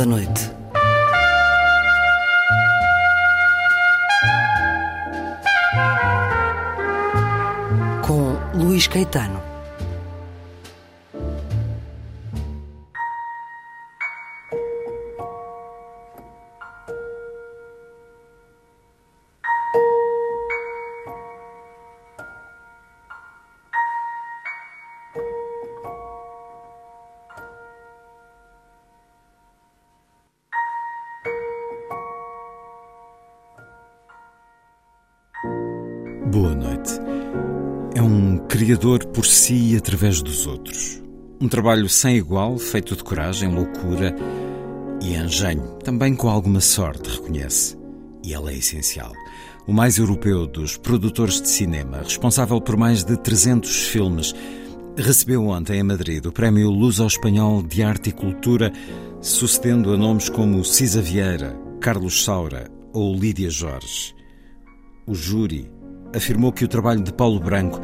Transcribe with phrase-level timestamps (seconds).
[0.00, 0.49] Da Noite.
[38.80, 41.02] Criador por si e através dos outros.
[41.38, 44.16] Um trabalho sem igual, feito de coragem, loucura
[45.02, 47.76] e engenho, também com alguma sorte, reconhece.
[48.24, 49.12] E ela é essencial.
[49.66, 54.34] O mais europeu dos produtores de cinema, responsável por mais de 300 filmes,
[54.96, 58.72] recebeu ontem em Madrid o Prémio Luz ao Espanhol de Arte e Cultura,
[59.20, 64.14] sucedendo a nomes como Cisa Vieira, Carlos Saura ou Lídia Jorge.
[65.06, 65.70] O júri
[66.14, 67.78] afirmou que o trabalho de Paulo Branco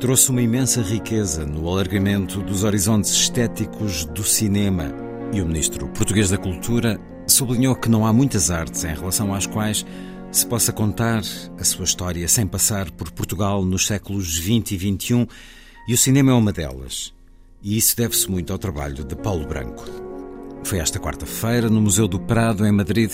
[0.00, 4.92] trouxe uma imensa riqueza no alargamento dos horizontes estéticos do cinema.
[5.32, 9.46] E o ministro português da Cultura sublinhou que não há muitas artes em relação às
[9.46, 9.86] quais
[10.30, 11.22] se possa contar
[11.58, 15.28] a sua história sem passar por Portugal nos séculos XX e XXI,
[15.86, 17.14] e o cinema é uma delas.
[17.62, 19.84] E isso deve-se muito ao trabalho de Paulo Branco.
[20.64, 23.12] Foi esta quarta-feira, no Museu do Prado, em Madrid,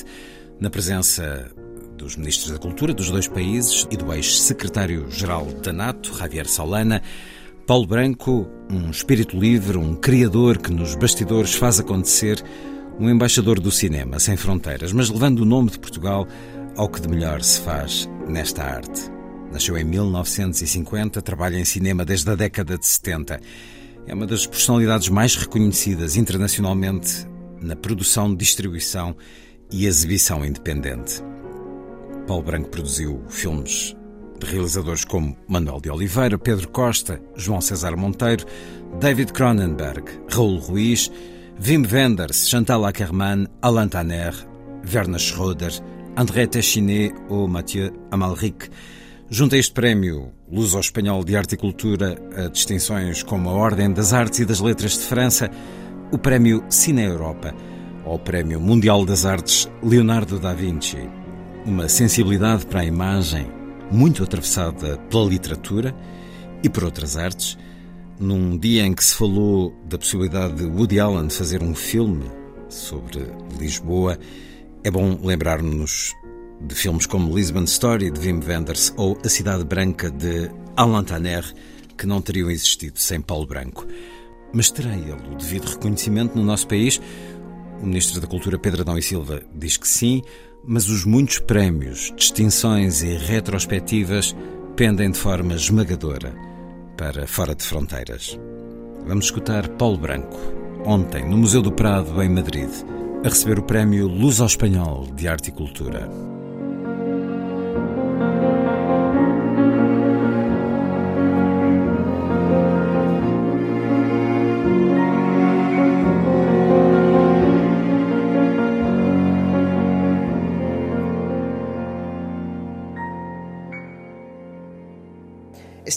[0.60, 1.50] na presença
[1.98, 7.02] dos ministros da Cultura dos dois países e do ex-secretário-geral da NATO, Javier Solana,
[7.66, 12.42] Paulo Branco, um espírito livre, um criador que nos bastidores faz acontecer,
[12.98, 16.26] um embaixador do cinema sem fronteiras, mas levando o nome de Portugal
[16.76, 19.10] ao que de melhor se faz nesta arte.
[19.52, 23.40] Nasceu em 1950, trabalha em cinema desde a década de 70.
[24.06, 27.26] É uma das personalidades mais reconhecidas internacionalmente
[27.60, 29.16] na produção, distribuição
[29.70, 31.22] e exibição independente.
[32.28, 33.96] Paulo Branco produziu filmes
[34.38, 38.44] de realizadores como Manuel de Oliveira, Pedro Costa, João César Monteiro,
[39.00, 41.10] David Cronenberg, Raul Ruiz,
[41.66, 44.34] Wim Wenders, Chantal Ackermann, Alain Tanner,
[44.92, 45.72] Werner Schroeder,
[46.16, 48.68] André Téchiné ou Mathieu Amalric.
[49.30, 53.54] Junto a este prémio Luz ao Espanhol de Arte e Cultura, a distinções como a
[53.54, 55.50] Ordem das Artes e das Letras de França,
[56.12, 57.54] o prémio Cine Europa
[58.04, 61.08] ou o prémio Mundial das Artes Leonardo da Vinci
[61.64, 63.46] uma sensibilidade para a imagem
[63.90, 65.94] muito atravessada pela literatura
[66.62, 67.58] e por outras artes.
[68.18, 72.24] Num dia em que se falou da possibilidade de Woody Allen fazer um filme
[72.68, 73.26] sobre
[73.58, 74.18] Lisboa,
[74.82, 76.14] é bom lembrar-nos
[76.60, 81.44] de filmes como Lisbon Story de Wim Wenders ou A Cidade Branca de Alain Tanner,
[81.96, 83.86] que não teriam existido sem Paulo Branco.
[84.52, 87.00] Mas terá ele o devido reconhecimento no nosso país?
[87.80, 90.22] O Ministro da Cultura, Pedro Adão e Silva, diz que sim,
[90.64, 94.34] mas os muitos prémios, distinções e retrospectivas
[94.76, 96.34] pendem de forma esmagadora
[96.96, 98.38] para fora de fronteiras.
[99.06, 100.36] Vamos escutar Paulo Branco,
[100.84, 102.70] ontem no Museu do Prado, em Madrid,
[103.24, 106.08] a receber o prémio Luz ao Espanhol de Arte e Cultura.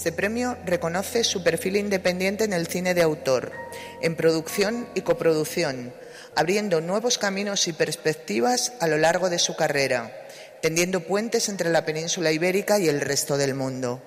[0.02, 3.52] Este premio reconoce su perfil independiente en el cine de autor,
[4.02, 5.94] en producción y coproducción,
[6.36, 10.12] abriendo nuevos caminos y perspectivas a lo largo de su carrera,
[10.60, 14.02] tendiendo puentes entre la península ibérica y el resto del mundo.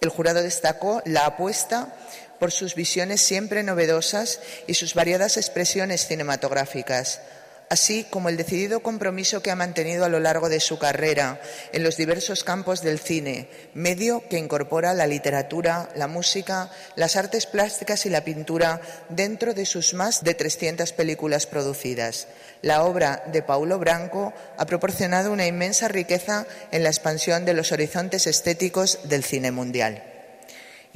[0.00, 1.96] El jurado destacó la apuesta
[2.38, 4.38] por sus visiones siempre novedosas
[4.68, 7.20] y sus variadas expresiones cinematográficas,
[7.68, 11.40] así como el decidido compromiso que ha mantenido a lo largo de su carrera
[11.72, 17.46] en los diversos campos del cine, medio que incorpora la literatura, la música, las artes
[17.46, 22.28] plásticas y la pintura dentro de sus más de 300 películas producidas.
[22.62, 27.72] La obra de Paulo Branco ha proporcionado una inmensa riqueza en la expansión de los
[27.72, 30.15] horizontes estéticos del cine mundial.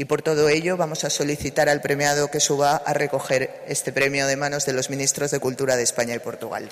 [0.00, 4.26] Y por todo ello vamos a solicitar al premiado que suba a recoger este premio
[4.26, 6.70] de manos de los ministros de Cultura de España y Portugal.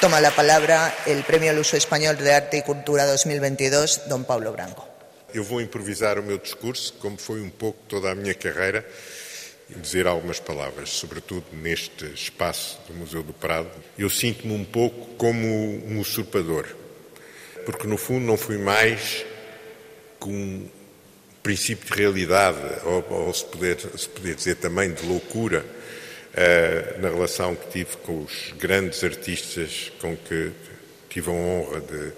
[0.00, 4.50] Toma la palabra el Premio al Uso Español de Arte y Cultura 2022, don Paulo
[4.50, 4.93] Branco.
[5.34, 8.88] Eu vou improvisar o meu discurso, como foi um pouco toda a minha carreira,
[9.68, 13.68] dizer algumas palavras, sobretudo neste espaço do Museu do Prado.
[13.98, 15.44] Eu sinto-me um pouco como
[15.88, 16.68] um usurpador,
[17.66, 19.26] porque no fundo não fui mais
[20.20, 20.68] que um
[21.42, 27.08] princípio de realidade, ou, ou se, poder, se poder dizer também de loucura, uh, na
[27.08, 30.52] relação que tive com os grandes artistas com que
[31.08, 32.12] tive a honra de,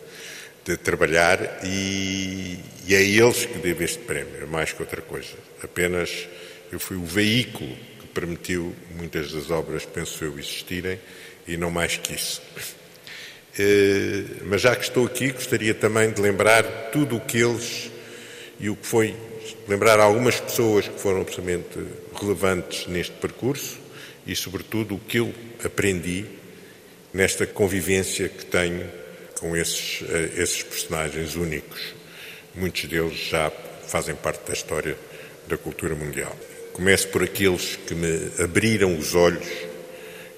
[0.67, 2.59] de trabalhar e,
[2.89, 5.35] e é a eles que devo este prémio, mais que outra coisa.
[5.63, 6.29] Apenas
[6.73, 10.99] eu fui o veículo que permitiu muitas das obras, penso eu, existirem
[11.47, 12.43] e não mais que isso.
[13.59, 17.89] Uh, mas já que estou aqui, gostaria também de lembrar tudo o que eles
[18.59, 19.15] e o que foi
[19.69, 21.79] lembrar algumas pessoas que foram absolutamente
[22.21, 23.79] relevantes neste percurso
[24.27, 25.33] e, sobretudo, o que eu
[25.65, 26.27] aprendi
[27.15, 29.06] nesta convivência que tenho
[29.39, 31.95] com esses, eh, esses personagens únicos.
[32.55, 33.51] Muitos deles já
[33.87, 34.97] fazem parte da história
[35.47, 36.37] da cultura mundial.
[36.73, 39.47] Começo por aqueles que me abriram os olhos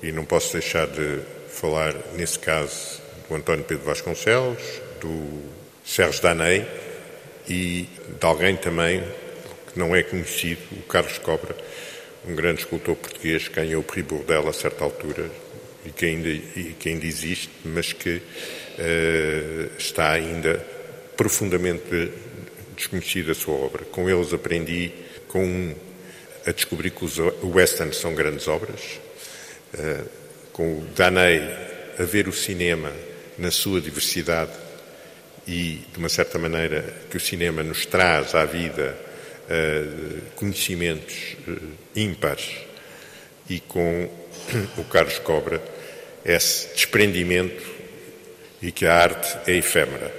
[0.02, 4.62] e não posso deixar de falar, nesse caso, do António Pedro Vasconcelos,
[5.00, 5.42] do
[5.84, 6.66] Sérgio Danei,
[7.48, 7.88] e
[8.20, 9.02] de alguém também
[9.72, 11.56] que não é conhecido, o Carlos Cobra,
[12.26, 15.30] um grande escultor português que ganhou o Prix Bourdelle a certa altura
[15.84, 18.20] e que ainda, e que ainda existe, mas que
[19.76, 20.64] está ainda
[21.16, 22.12] profundamente
[22.76, 23.84] desconhecida a sua obra.
[23.84, 24.92] Com eles aprendi
[25.26, 25.74] com um,
[26.46, 29.00] a descobrir que os westerns são grandes obras,
[29.74, 30.08] uh,
[30.52, 31.42] com o Danei
[31.98, 32.92] a ver o cinema
[33.36, 34.52] na sua diversidade
[35.46, 38.96] e, de uma certa maneira, que o cinema nos traz à vida
[39.44, 41.36] uh, conhecimentos
[41.94, 42.58] ímpares
[43.50, 44.08] e com
[44.78, 45.60] o Carlos Cobra
[46.24, 47.77] esse desprendimento
[48.60, 50.14] e que a arte é efêmera.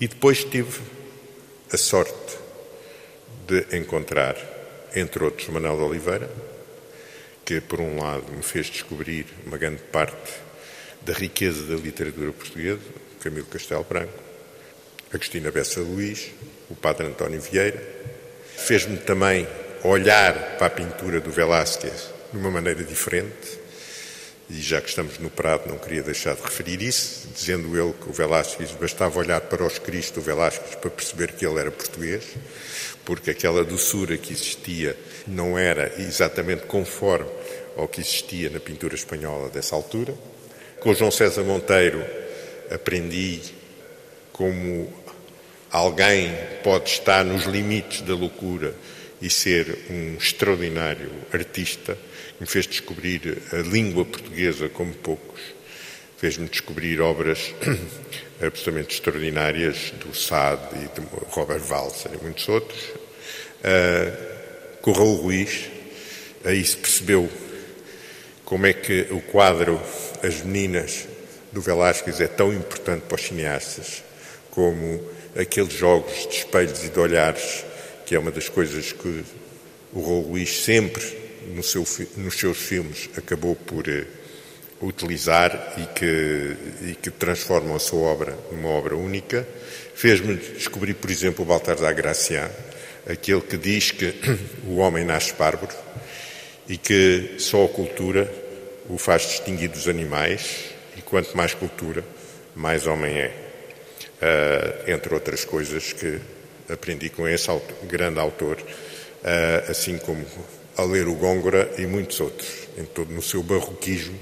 [0.00, 0.80] E depois tive
[1.72, 2.36] a sorte
[3.46, 4.36] de encontrar,
[4.94, 6.30] entre outros, Manuel de Oliveira,
[7.44, 10.32] que, por um lado, me fez descobrir uma grande parte
[11.02, 12.80] da riqueza da literatura portuguesa,
[13.20, 14.12] Camilo Castelo Branco,
[15.12, 16.30] Agostina Bessa Luís,
[16.70, 17.82] o Padre António Vieira.
[18.56, 19.46] Fez-me também
[19.84, 23.61] olhar para a pintura do Velázquez de uma maneira diferente.
[24.54, 28.10] E já que estamos no Prado, não queria deixar de referir isso, dizendo ele que
[28.10, 32.22] o Velázquez bastava olhar para os Cristo do Velázquez para perceber que ele era português,
[33.02, 34.94] porque aquela doçura que existia
[35.26, 37.30] não era exatamente conforme
[37.78, 40.14] ao que existia na pintura espanhola dessa altura.
[40.80, 42.04] Com João César Monteiro
[42.70, 43.40] aprendi
[44.34, 44.92] como
[45.70, 46.30] alguém
[46.62, 48.74] pode estar nos limites da loucura
[49.18, 51.96] e ser um extraordinário artista,
[52.42, 55.40] me fez descobrir a língua portuguesa como poucos,
[56.18, 57.54] fez-me descobrir obras
[58.44, 62.80] absolutamente extraordinárias do Sade e de Robert Walser e muitos outros.
[62.82, 65.68] Uh, com o Raul Ruiz,
[66.44, 67.30] aí se percebeu
[68.44, 69.80] como é que o quadro
[70.20, 71.06] As Meninas
[71.52, 74.02] do Velázquez é tão importante para os cineastas
[74.50, 75.00] como
[75.36, 77.64] aqueles jogos de espelhos e de olhares,
[78.04, 79.24] que é uma das coisas que
[79.92, 81.21] o Raul Luís sempre
[81.54, 84.06] no seu, nos seus filmes acabou por uh,
[84.86, 86.56] utilizar e que,
[86.90, 89.46] e que transformam a sua obra numa obra única.
[89.94, 92.50] Fez-me descobrir, por exemplo, o Baltasar Gracián,
[93.08, 94.14] aquele que diz que
[94.66, 95.74] o homem nasce bárbaro
[96.68, 98.32] e que só a cultura
[98.88, 102.04] o faz distinguir dos animais e quanto mais cultura,
[102.54, 103.42] mais homem é.
[104.22, 106.20] Uh, entre outras coisas que
[106.68, 110.24] aprendi com esse autor, grande autor, uh, assim como
[110.76, 112.48] a ler o Góngora e muitos outros.
[112.78, 114.18] Em todo, no seu barroquismo,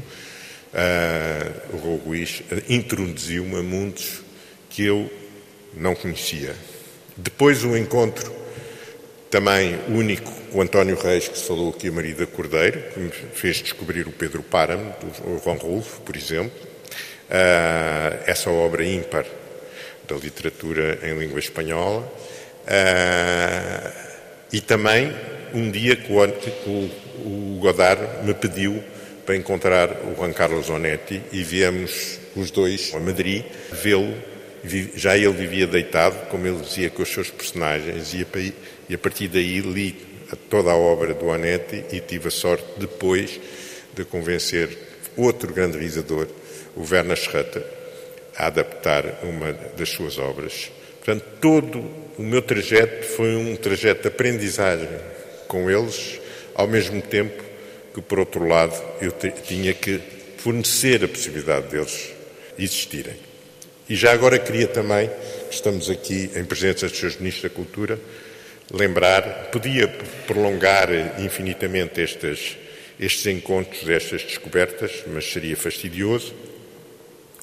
[0.73, 4.23] uh, o Roguiz introduziu-me a mundos
[4.69, 5.11] que eu
[5.75, 6.55] não conhecia.
[7.17, 8.41] Depois o encontro
[9.31, 13.11] também único com o António Reis, que se falou aqui, a Marida Cordeiro, que me
[13.11, 16.59] fez descobrir o Pedro Páramo, do Juan Rulfo, por exemplo.
[17.29, 19.25] Uh, essa obra ímpar
[20.09, 22.01] da literatura em língua espanhola.
[22.67, 24.11] Uh,
[24.53, 25.15] e também,
[25.55, 26.91] um dia que o,
[27.25, 28.83] o Godard me pediu
[29.25, 34.15] para encontrar o Juan Carlos Onetti e viemos os dois a Madrid vê-lo.
[34.95, 39.61] Já ele vivia deitado, como ele dizia, com os seus personagens, e a, partir daí
[39.61, 39.93] li
[40.51, 43.41] toda a obra do Onetti e tive a sorte depois
[43.95, 44.69] de convencer
[45.17, 46.27] outro grande realizador,
[46.77, 47.65] o Werner Schroeter,
[48.37, 50.71] a adaptar uma das suas obras.
[50.99, 51.79] Portanto, todo
[52.19, 54.89] o meu trajeto foi um trajeto de aprendizagem
[55.51, 56.21] com eles,
[56.55, 57.43] ao mesmo tempo
[57.93, 60.01] que, por outro lado, eu tinha que
[60.39, 62.13] fornecer a possibilidade deles
[62.57, 63.17] existirem.
[63.89, 65.11] E já agora queria também,
[65.51, 67.99] estamos aqui em presença dos seus ministros da Cultura,
[68.73, 69.89] lembrar, podia
[70.25, 70.89] prolongar
[71.21, 72.57] infinitamente estes,
[73.01, 76.33] estes encontros, estas descobertas, mas seria fastidioso.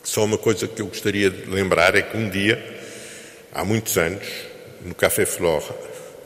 [0.01, 2.63] Só uma coisa que eu gostaria de lembrar é que um dia,
[3.53, 4.25] há muitos anos,
[4.81, 5.65] no Café Flore,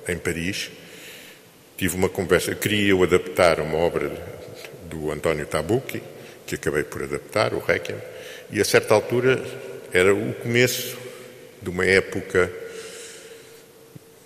[0.08, 0.70] em Paris,
[1.82, 4.12] tive uma conversa, queria eu adaptar uma obra
[4.86, 6.04] do António Tabucchi,
[6.46, 7.98] que acabei por adaptar, o Requiem,
[8.52, 9.44] e a certa altura
[9.92, 10.96] era o começo
[11.60, 12.54] de uma época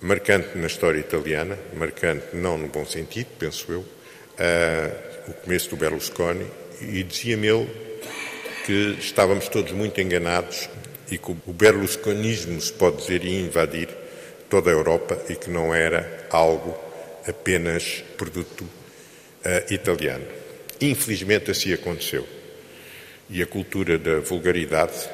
[0.02, 5.76] marcante na história italiana, marcante não no bom sentido, penso eu, uh, o começo do
[5.76, 6.46] Berlusconi,
[6.82, 7.70] e dizia-me ele
[8.66, 10.68] que estávamos todos muito enganados
[11.10, 13.88] e que o berlusconismo, se pode dizer, ia invadir
[14.50, 16.84] toda a Europa e que não era algo
[17.28, 20.26] apenas produto uh, italiano.
[20.80, 22.26] Infelizmente assim aconteceu.
[23.28, 25.08] E a cultura da vulgaridade,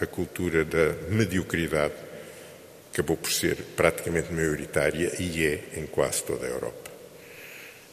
[0.00, 1.94] a cultura da mediocridade,
[2.92, 6.90] acabou por ser praticamente maioritária e é em quase toda a Europa.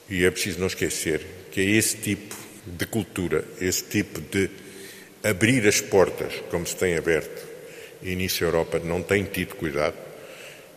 [0.09, 2.35] E é preciso não esquecer que é esse tipo
[2.65, 4.49] de cultura, esse tipo de
[5.23, 7.47] abrir as portas, como se tem aberto,
[8.01, 9.95] e nisso a Europa não tem tido cuidado,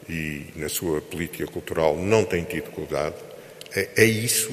[0.08, 3.16] e na sua política cultural não tem tido cuidado,
[3.74, 4.52] é, é isso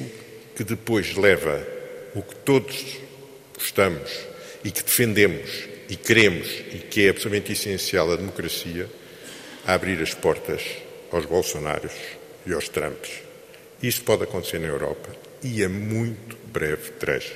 [0.56, 1.66] que depois leva
[2.14, 2.98] o que todos
[3.54, 4.10] gostamos
[4.64, 8.88] e que defendemos e queremos e que é absolutamente essencial a democracia,
[9.66, 10.62] a abrir as portas
[11.10, 11.92] aos Bolsonaros
[12.46, 13.10] e aos Trumps.
[13.82, 15.10] Isso pode acontecer na Europa
[15.42, 17.34] e a muito breve trecho.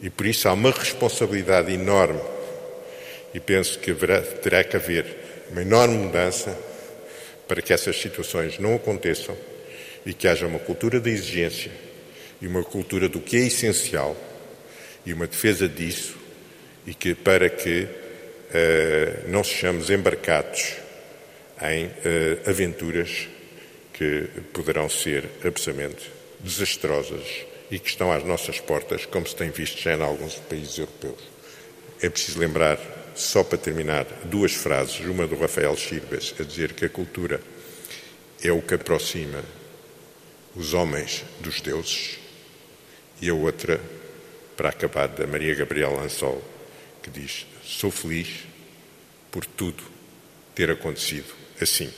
[0.00, 2.20] E por isso há uma responsabilidade enorme
[3.32, 5.06] e penso que haverá, terá que haver
[5.50, 6.56] uma enorme mudança
[7.46, 9.36] para que essas situações não aconteçam
[10.04, 11.70] e que haja uma cultura da exigência
[12.40, 14.16] e uma cultura do que é essencial
[15.06, 16.16] e uma defesa disso
[16.86, 20.74] e que para que uh, não sejamos embarcados
[21.62, 23.28] em uh, aventuras
[23.92, 27.24] que poderão ser absolutamente desastrosas
[27.70, 31.20] e que estão às nossas portas, como se tem visto já em alguns países europeus.
[32.02, 32.78] É preciso lembrar
[33.14, 35.00] só para terminar, duas frases.
[35.00, 37.40] Uma do Rafael Chirbas, a dizer que a cultura
[38.42, 39.42] é o que aproxima
[40.54, 42.18] os homens dos deuses,
[43.20, 43.80] e a outra,
[44.56, 46.42] para acabar, da Maria Gabriela Lansol,
[47.02, 48.44] que diz: Sou feliz
[49.30, 49.82] por tudo
[50.54, 51.90] ter acontecido assim.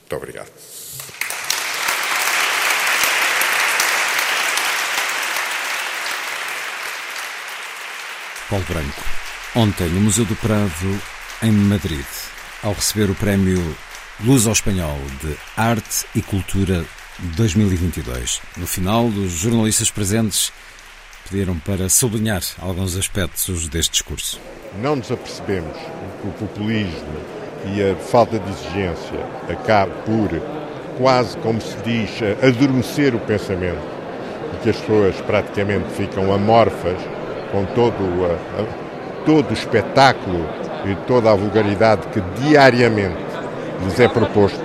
[0.00, 0.52] Muito obrigado.
[8.48, 9.21] Paulo Branco.
[9.54, 10.98] Ontem, no Museu do Prado,
[11.42, 12.06] em Madrid,
[12.62, 13.76] ao receber o prémio
[14.24, 16.82] Luz ao Espanhol de Arte e Cultura
[17.18, 18.40] 2022.
[18.56, 20.50] No final, os jornalistas presentes
[21.28, 24.40] pediram para sublinhar alguns aspectos deste discurso.
[24.80, 27.20] Não nos apercebemos que o populismo
[27.76, 30.30] e a falta de exigência acaba por,
[30.96, 32.10] quase como se diz,
[32.42, 33.82] adormecer o pensamento
[34.54, 36.96] e que as pessoas praticamente ficam amorfas
[37.50, 38.81] com todo a,
[39.24, 40.46] todo o espetáculo
[40.84, 43.16] e toda a vulgaridade que diariamente
[43.84, 44.62] lhes é proposto.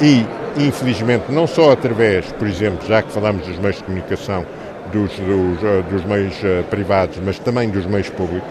[0.00, 4.44] E, infelizmente, não só através, por exemplo, já que falamos dos meios de comunicação,
[4.92, 8.48] dos, dos, eh, dos meios eh, privados, mas também dos meios públicos,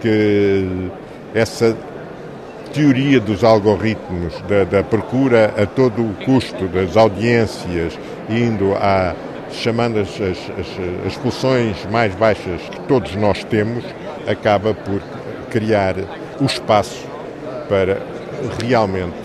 [0.00, 0.90] que
[1.34, 1.76] essa
[2.72, 9.14] teoria dos algoritmos, da, da, procura a todo o custo das audiências, indo a
[9.50, 13.82] chamando as, as, as, as pulsões mais baixas que todos nós temos,
[14.28, 15.00] acaba por
[15.50, 15.94] criar
[16.40, 17.06] o espaço
[17.68, 18.00] para
[18.62, 19.16] realmente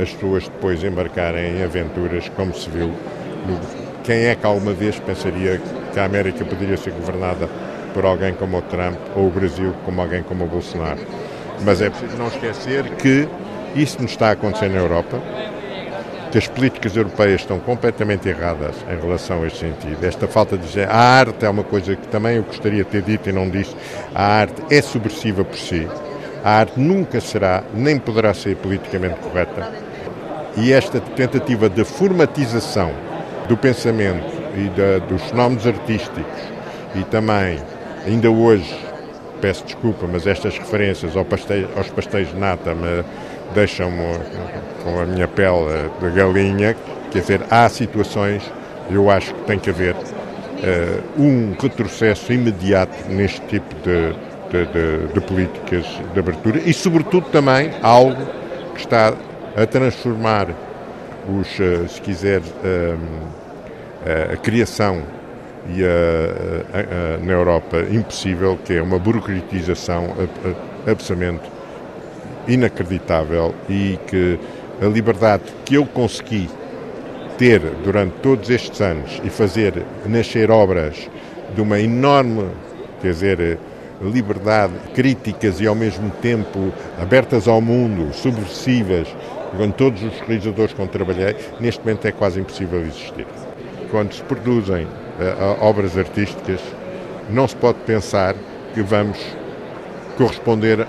[0.00, 2.88] as pessoas depois embarcarem em aventuras, como se viu.
[2.88, 3.60] No...
[4.04, 5.60] Quem é que alguma vez pensaria
[5.92, 7.48] que a América poderia ser governada
[7.92, 11.00] por alguém como o Trump ou o Brasil como alguém como o Bolsonaro?
[11.64, 13.28] Mas é preciso não esquecer que
[13.74, 15.20] isso nos está a acontecer na Europa,
[16.30, 20.04] que as políticas europeias estão completamente erradas em relação a este sentido.
[20.04, 23.28] Esta falta de a arte é uma coisa que também eu gostaria de ter dito
[23.28, 23.74] e não disse.
[24.14, 25.88] A arte é subversiva por si.
[26.44, 29.72] A arte nunca será, nem poderá ser politicamente correta.
[30.56, 32.92] E esta tentativa de formatização
[33.48, 36.24] do pensamento e dos fenómenos artísticos
[36.94, 37.58] e também,
[38.06, 38.74] ainda hoje,
[39.40, 43.04] peço desculpa, mas estas referências ao pastéis, aos pastéis de nata me
[43.54, 44.18] deixam-me
[44.86, 46.76] com a minha pele de galinha.
[47.10, 48.42] Quer dizer, há situações,
[48.88, 54.12] eu acho que tem que haver uh, um retrocesso imediato neste tipo de,
[54.50, 58.24] de, de, de, políticas de abertura e, sobretudo, também algo
[58.74, 59.12] que está
[59.56, 60.48] a transformar
[61.28, 63.36] os, uh, se quiser, uh,
[64.32, 65.02] a criação
[65.68, 70.14] e a, a, a, na Europa impossível, que é uma burocratização
[70.88, 71.42] absolutamente
[72.46, 74.38] inacreditável e que
[74.80, 76.48] a liberdade que eu consegui
[77.38, 81.08] ter durante todos estes anos e fazer nascer obras
[81.54, 82.48] de uma enorme,
[83.00, 83.58] quer dizer,
[84.02, 89.08] liberdade, críticas e ao mesmo tempo abertas ao mundo, subversivas,
[89.56, 93.26] com todos os realizadores com que trabalhei, neste momento é quase impossível existir.
[93.90, 96.60] Quando se produzem uh, obras artísticas,
[97.30, 98.34] não se pode pensar
[98.74, 99.18] que vamos
[100.16, 100.86] corresponder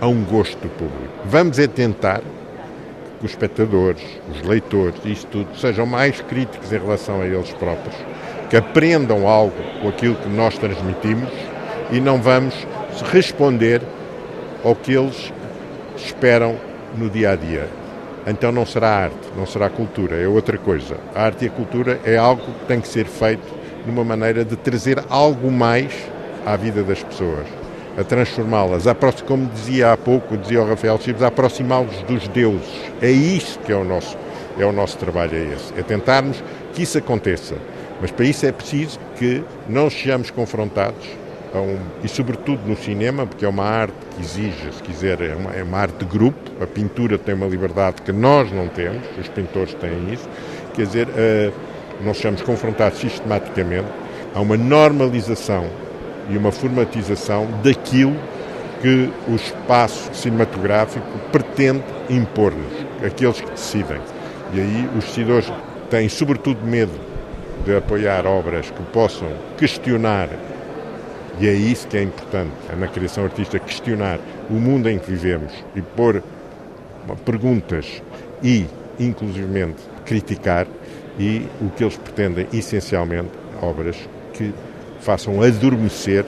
[0.00, 1.12] a um gosto do público.
[1.24, 2.20] Vamos é tentar
[3.24, 7.96] que os espectadores, os leitores, isto tudo, sejam mais críticos em relação a eles próprios,
[8.50, 11.30] que aprendam algo com aquilo que nós transmitimos
[11.90, 12.54] e não vamos
[13.10, 13.80] responder
[14.62, 15.32] ao que eles
[15.96, 16.56] esperam
[16.96, 17.66] no dia a dia.
[18.26, 20.96] Então não será arte, não será cultura, é outra coisa.
[21.14, 23.54] A arte e a cultura é algo que tem que ser feito
[23.86, 25.92] numa maneira de trazer algo mais
[26.44, 27.46] à vida das pessoas,
[27.96, 28.84] a transformá-las,
[29.26, 32.68] como dizia há pouco, dizia o Rafael Chibes, a aproximá-los dos deuses.
[33.00, 34.16] É isso que é o nosso,
[34.58, 35.72] é o nosso trabalho, é esse.
[35.78, 37.54] É tentarmos que isso aconteça.
[38.00, 41.06] Mas para isso é preciso que não sejamos confrontados
[41.54, 45.52] um, e sobretudo no cinema, porque é uma arte que exige, se quiser, é uma,
[45.52, 49.28] é uma, arte de grupo, a pintura tem uma liberdade que nós não temos, os
[49.28, 50.28] pintores têm isso,
[50.74, 51.52] quer dizer, uh,
[52.04, 53.86] nós somos confrontados sistematicamente
[54.34, 55.66] a uma normalização
[56.28, 58.16] e uma formatização daquilo
[58.80, 62.72] que o espaço cinematográfico pretende impor-nos,
[63.04, 64.00] aqueles que decidem.
[64.52, 65.52] E aí os decidores
[65.90, 66.92] têm sobretudo medo
[67.64, 70.28] de apoiar obras que possam questionar
[71.40, 75.10] e é isso que é importante é na criação artística, questionar o mundo em que
[75.10, 76.22] vivemos e pôr
[77.24, 78.02] perguntas
[78.42, 78.66] e,
[79.00, 80.66] inclusivamente, criticar
[81.18, 83.96] e o que eles pretendem, essencialmente, obras
[84.32, 84.54] que
[85.04, 86.24] façam adormecer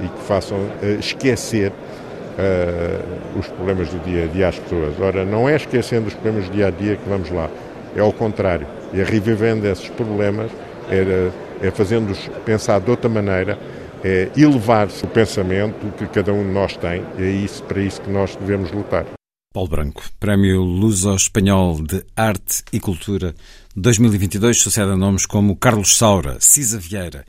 [0.00, 4.94] e que façam uh, esquecer uh, os problemas do dia a dia às pessoas.
[5.00, 7.50] Ora, não é esquecendo os problemas do dia a dia que vamos lá,
[7.96, 8.66] é ao contrário.
[8.94, 10.50] É revivendo esses problemas,
[10.90, 11.30] é,
[11.66, 13.58] é fazendo-os pensar de outra maneira
[14.04, 18.00] é elevar-se o pensamento que cada um de nós tem, e é isso, para isso
[18.00, 19.06] que nós devemos lutar.
[19.54, 23.34] Paulo Branco, Prémio Luso-Espanhol de Arte e Cultura
[23.76, 27.24] 2022, sucede a nomes como Carlos Saura, Cisa Vieira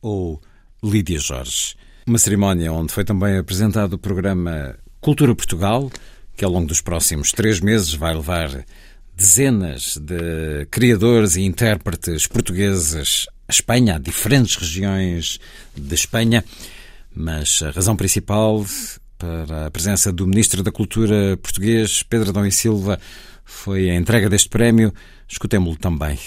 [0.00, 0.40] ou
[0.82, 1.74] Lídia Jorge.
[2.06, 5.90] Uma cerimónia onde foi também apresentado o programa Cultura Portugal,
[6.36, 8.64] que ao longo dos próximos três meses vai levar
[9.14, 15.40] dezenas de criadores e intérpretes portugueses a Espanha, a diferentes regiões
[15.74, 16.44] de Espanha,
[17.14, 18.64] mas a razão principal
[19.18, 23.00] para a presença do Ministro da Cultura português, Pedro Adão e Silva,
[23.44, 24.94] foi a entrega deste prémio.
[25.26, 26.18] Escutemos-lo também.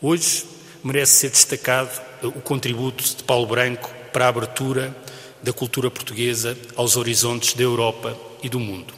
[0.00, 0.44] Hoje
[0.86, 1.90] merece ser destacado
[2.22, 4.96] o contributo de Paulo Branco para a abertura
[5.42, 8.94] da cultura portuguesa aos horizontes da Europa e do mundo.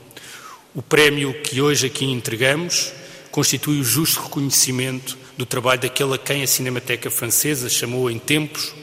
[0.74, 2.92] O prémio que hoje aqui entregamos
[3.30, 8.74] constitui o justo reconhecimento do trabalho daquele a quem a Cinemateca Francesa chamou em tempos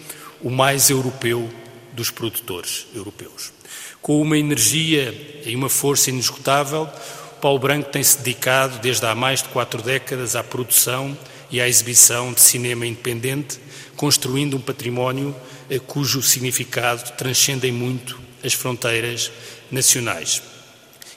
[0.42, 1.48] o mais europeu
[1.94, 3.54] dos produtores europeus.
[4.02, 6.90] Com uma energia e uma força inesgotável,
[7.40, 11.16] Paulo Branco tem-se dedicado desde há mais de quatro décadas à produção
[11.56, 13.58] e à exibição de cinema independente,
[13.96, 15.34] construindo um património
[15.70, 19.32] eh, cujo significado transcende muito as fronteiras
[19.72, 20.42] nacionais.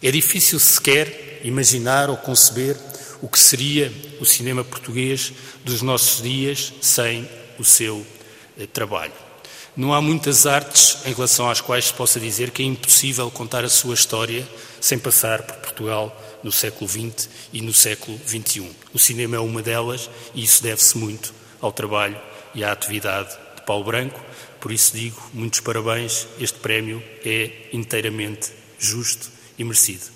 [0.00, 2.76] É difícil sequer imaginar ou conceber
[3.20, 5.32] o que seria o cinema português
[5.64, 8.06] dos nossos dias sem o seu
[8.56, 9.12] eh, trabalho.
[9.76, 13.64] Não há muitas artes em relação às quais se possa dizer que é impossível contar
[13.64, 14.48] a sua história
[14.80, 18.70] sem passar por Portugal no século XX e no século XXI.
[18.92, 22.18] O cinema é uma delas e isso deve-se muito ao trabalho
[22.54, 24.20] e à atividade de Paulo Branco.
[24.60, 30.06] Por isso digo, muitos parabéns, este prémio é inteiramente justo e merecido.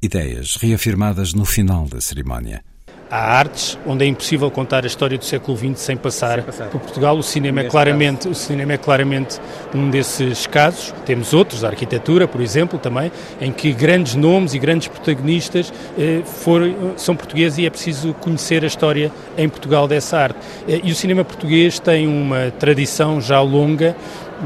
[0.00, 2.64] Ideias reafirmadas no final da cerimónia.
[3.10, 6.68] Há artes onde é impossível contar a história do século XX sem passar, sem passar.
[6.68, 7.16] por Portugal.
[7.16, 9.40] O cinema, é claramente, o cinema é claramente
[9.74, 10.94] um desses casos.
[11.06, 16.20] Temos outros, a arquitetura, por exemplo, também, em que grandes nomes e grandes protagonistas eh,
[16.24, 20.38] foram, são portugueses e é preciso conhecer a história em Portugal dessa arte.
[20.68, 23.96] Eh, e o cinema português tem uma tradição já longa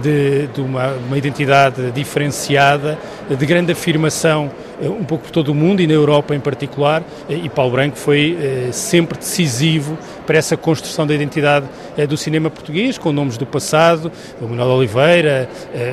[0.01, 2.98] de, de uma, uma, identidade diferenciada,
[3.29, 7.35] de grande afirmação um pouco por todo o mundo e na Europa em particular, eh,
[7.44, 11.66] e Paulo Branco foi eh, sempre decisivo para essa construção da identidade
[12.08, 15.48] do cinema português, com nomes do passado, o Manuel Oliveira,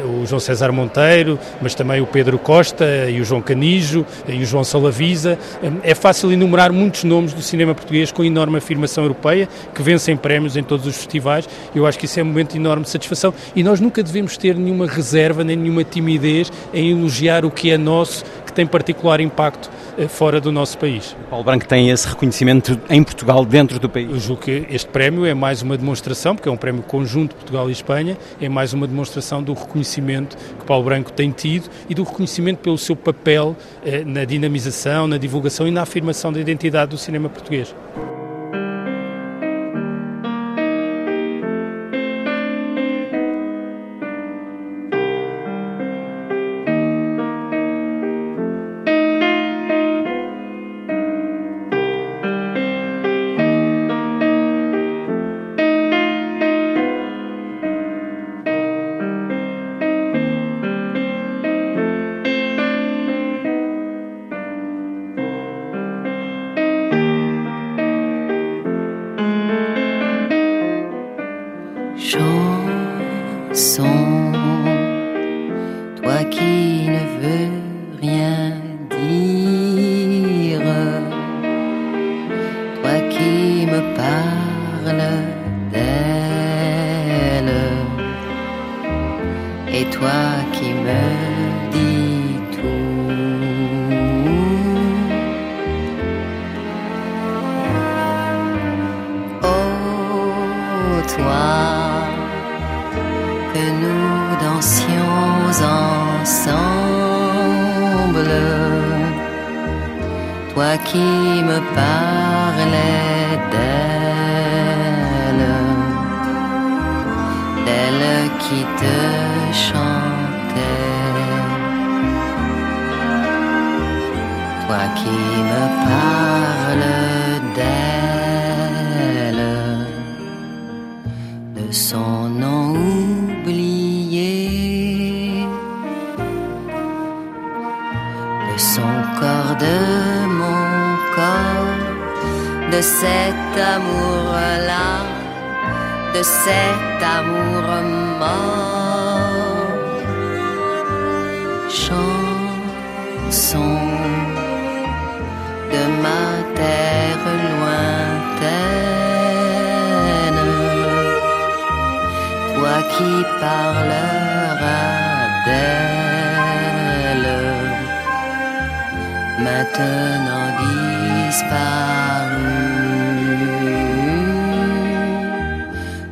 [0.05, 4.45] o João César Monteiro, mas também o Pedro Costa e o João Canijo e o
[4.45, 5.37] João Salavisa.
[5.83, 10.55] É fácil enumerar muitos nomes do cinema português com enorme afirmação europeia, que vencem prémios
[10.55, 11.49] em todos os festivais.
[11.75, 14.55] Eu acho que isso é um momento de enorme satisfação e nós nunca devemos ter
[14.55, 19.69] nenhuma reserva nem nenhuma timidez em elogiar o que é nosso, que tem particular impacto
[20.09, 21.15] fora do nosso país.
[21.27, 24.09] O Paulo Branco tem esse reconhecimento em Portugal, dentro do país?
[24.09, 27.35] Eu julgo que este prémio é mais uma demonstração, porque é um prémio conjunto de
[27.35, 31.95] Portugal e Espanha, é mais uma demonstração do reconhecimento que Paulo Branco tem tido e
[31.95, 36.91] do reconhecimento pelo seu papel eh, na dinamização, na divulgação e na afirmação da identidade
[36.91, 37.73] do cinema português.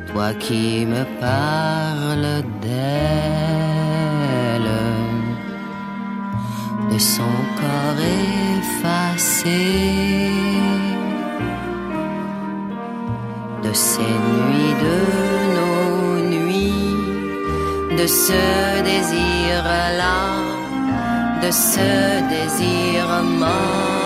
[0.06, 2.72] Toi qui me parles d'elle,
[6.90, 8.02] de son corps
[8.80, 9.64] effacé,
[13.62, 14.98] de ces nuits de
[15.56, 16.96] nos nuits,
[17.98, 18.42] de ce
[18.82, 20.20] désir-là,
[21.42, 21.88] de ce
[22.30, 23.04] désir
[23.38, 23.97] mort.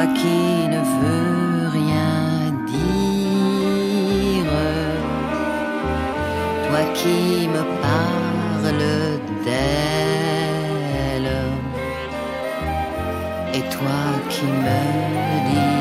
[0.00, 4.50] Toi qui ne veut rien dire,
[6.66, 8.84] toi qui me parles
[9.44, 11.32] d'elle,
[13.52, 14.80] et toi qui me
[15.50, 15.79] dis.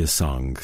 [0.00, 0.54] India Song.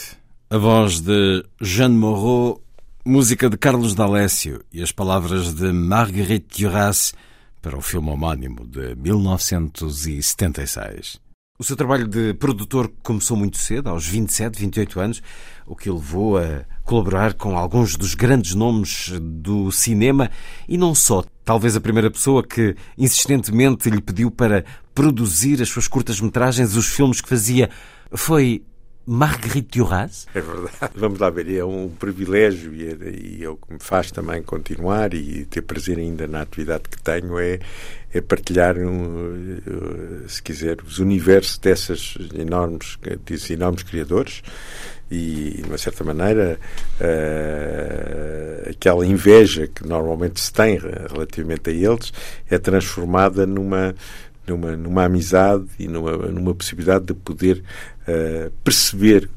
[0.49, 2.62] A voz de Jeanne Moreau,
[3.05, 7.12] música de Carlos D'Alessio e as palavras de Marguerite Duras
[7.61, 11.20] para o filme homónimo de 1976.
[11.59, 15.20] O seu trabalho de produtor começou muito cedo, aos 27, 28 anos,
[15.66, 20.31] o que o levou a colaborar com alguns dos grandes nomes do cinema
[20.66, 21.22] e não só.
[21.44, 27.20] Talvez a primeira pessoa que insistentemente lhe pediu para produzir as suas curtas-metragens, os filmes
[27.20, 27.68] que fazia,
[28.12, 28.64] foi
[29.07, 30.27] Marguerite Duras?
[30.35, 33.79] É verdade, vamos lá ver, é um privilégio e é, e é o que me
[33.79, 37.61] faz também continuar e ter prazer ainda na atividade que tenho é,
[38.12, 44.42] é partilhar, um, eh, se quiser, os universos dessas enormes, desses enormes criadores
[45.09, 46.59] e, de uma certa maneira,
[47.01, 52.12] uh, aquela inveja que normalmente se tem relativamente a eles
[52.51, 53.95] é transformada numa
[54.47, 57.62] numa, numa amizade e numa, numa possibilidade de poder
[58.09, 59.29] uh, perceber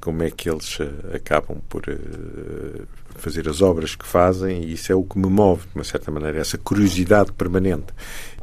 [0.00, 4.92] como é que eles uh, acabam por uh, fazer as obras que fazem e isso
[4.92, 7.86] é o que me move, de uma certa maneira, essa curiosidade permanente.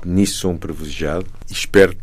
[0.05, 1.95] Nisso sou um privilegiado e espero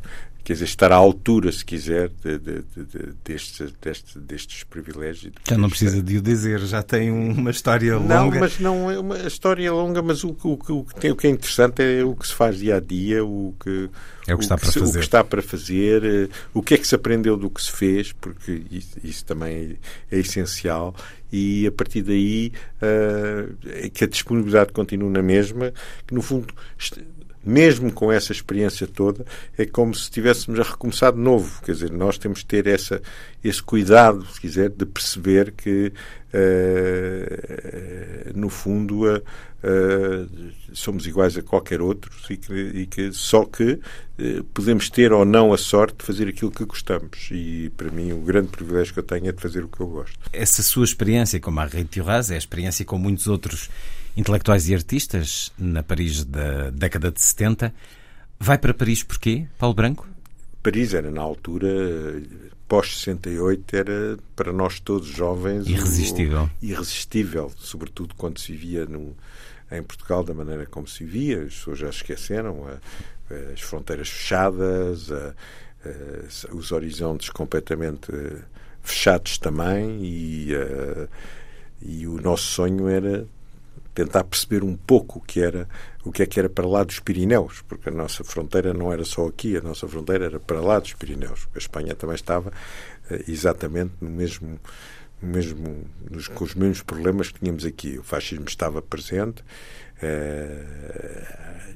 [0.45, 5.33] quer dizer, estar à altura, se quiser, de, de, de, destes, destes, destes privilégios.
[5.49, 8.15] Já não precisa de o dizer, já tem uma história longa.
[8.15, 11.83] Não, mas não é uma história longa, mas o, o, o, o que é interessante
[11.83, 13.89] é o que se faz dia a dia, o que,
[14.27, 14.91] é o que, está, que para se, fazer.
[14.91, 17.71] o que está para fazer, eh, o que é que se aprendeu do que se
[17.71, 19.79] fez, porque isso, isso também
[20.11, 20.95] é, é, essencial,
[21.33, 22.53] e a partir daí
[22.83, 25.73] uh, que a disponibilidade continue na mesma,
[26.07, 26.53] que no fundo
[27.45, 29.25] mesmo com essa experiência toda,
[29.59, 31.61] é como se estivéssemos a recomeçar de novo.
[31.63, 33.03] Quer dizer, nós temos que ter essa,
[33.43, 35.93] esse cuidado, se quiser, de perceber que,
[36.33, 43.45] uh, no fundo, uh, uh, somos iguais a qualquer outro e que, e que só
[43.45, 43.81] que
[44.55, 47.29] podemos ter ou não a sorte de fazer aquilo que gostamos.
[47.33, 49.89] E, para mim, o grande privilégio que eu tenho é de fazer o que eu
[49.89, 50.17] gosto.
[50.33, 53.69] Essa sua experiência como a Rei Thioraz é a experiência com muitos outros
[54.17, 57.73] intelectuais e artistas na Paris da década de 70.
[58.39, 60.09] Vai para Paris porquê, Paulo Branco?
[60.63, 61.69] Paris era, na altura,
[62.69, 65.67] pós-68, era para nós todos jovens.
[65.67, 66.49] Irresistível.
[66.61, 69.17] Irresistível, sobretudo quando se via no,
[69.71, 71.43] em Portugal da maneira como se via.
[71.43, 75.35] As pessoas já esqueceram a, as fronteiras fechadas, a,
[76.55, 78.13] os horizontes completamente
[78.83, 79.99] fechados também.
[80.03, 80.51] E,
[81.81, 83.27] e o nosso sonho era
[83.95, 85.69] tentar perceber um pouco o que era
[86.05, 89.05] o que é que era para lá dos Pirineus, porque a nossa fronteira não era
[89.05, 91.49] só aqui, a nossa fronteira era para lá dos Pirineus.
[91.55, 92.53] A Espanha também estava
[93.11, 94.59] eh, exatamente no mesmo
[95.23, 97.97] mesmo nos, com os mesmos problemas que tínhamos aqui.
[97.99, 99.45] O fascismo estava presente,
[100.03, 100.65] eh,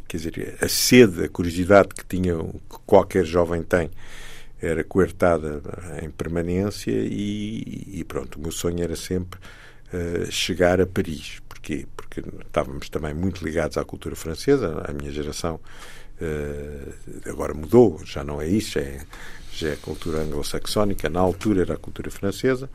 [0.09, 3.91] quer dizer, a sede, a curiosidade que tinha que qualquer jovem tem
[4.61, 5.63] era coertada
[6.03, 9.39] em permanência e, e pronto, o meu sonho era sempre
[9.93, 11.87] uh, chegar a Paris, Porquê?
[11.97, 14.85] Porque estávamos também muito ligados à cultura francesa.
[14.87, 15.57] A minha geração
[16.21, 19.07] uh, agora mudou, já não é isso, já é,
[19.53, 21.11] já é a cultura anglo-saxónica.
[21.11, 22.71] Na altura era a cultura francesa,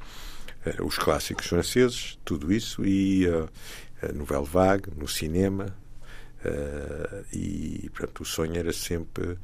[0.66, 3.50] uh, os clássicos franceses, tudo isso, e uh,
[4.02, 5.74] a Nouvelle Vague, no cinema.
[7.32, 9.38] e, portanto, o sonho era sempre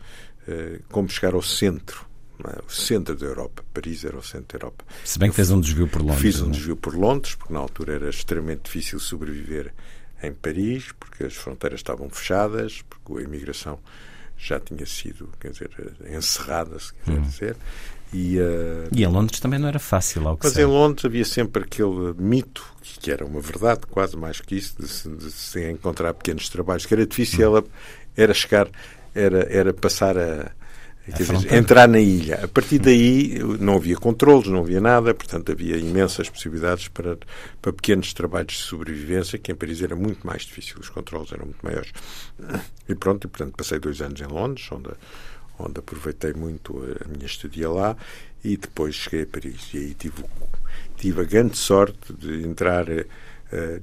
[0.89, 2.06] como chegar ao centro?
[2.65, 3.63] O centro da Europa.
[3.73, 4.85] Paris era o centro da Europa.
[5.03, 6.21] Se bem que fez um desvio por Londres.
[6.21, 6.47] Fiz um?
[6.47, 6.51] É?
[6.51, 9.73] desvio por Londres, porque na altura era extremamente difícil sobreviver
[10.21, 13.79] em Paris, porque as fronteiras estavam fechadas, porque a imigração
[14.37, 15.71] já tinha sido, quer dizer,
[16.09, 17.21] encerrada, se quiser hum.
[17.21, 17.55] dizer.
[18.13, 20.63] E, uh, e em Londres também não era fácil, ao que Mas sei.
[20.63, 22.65] em Londres havia sempre aquele mito,
[23.01, 26.85] que era uma verdade, quase mais que isso, de se, de se encontrar pequenos trabalhos,
[26.85, 27.63] que era difícil, hum.
[28.15, 28.69] era chegar,
[29.13, 30.51] era, era passar a,
[31.13, 32.43] dizer, entrar na ilha.
[32.43, 37.17] A partir daí não havia controles, não havia nada, portanto havia imensas possibilidades para,
[37.61, 41.45] para pequenos trabalhos de sobrevivência, que em Paris era muito mais difícil, os controles eram
[41.45, 41.91] muito maiores.
[42.87, 44.89] E pronto, e, portanto passei dois anos em Londres, onde,
[45.57, 47.95] onde aproveitei muito a minha estadia lá,
[48.43, 49.69] e depois cheguei a Paris.
[49.73, 50.23] E aí tive,
[50.97, 53.05] tive a grande sorte de entrar, uh,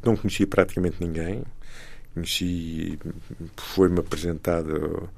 [0.05, 1.43] não conhecia praticamente ninguém,
[2.15, 2.99] conheci,
[3.57, 5.09] foi-me apresentado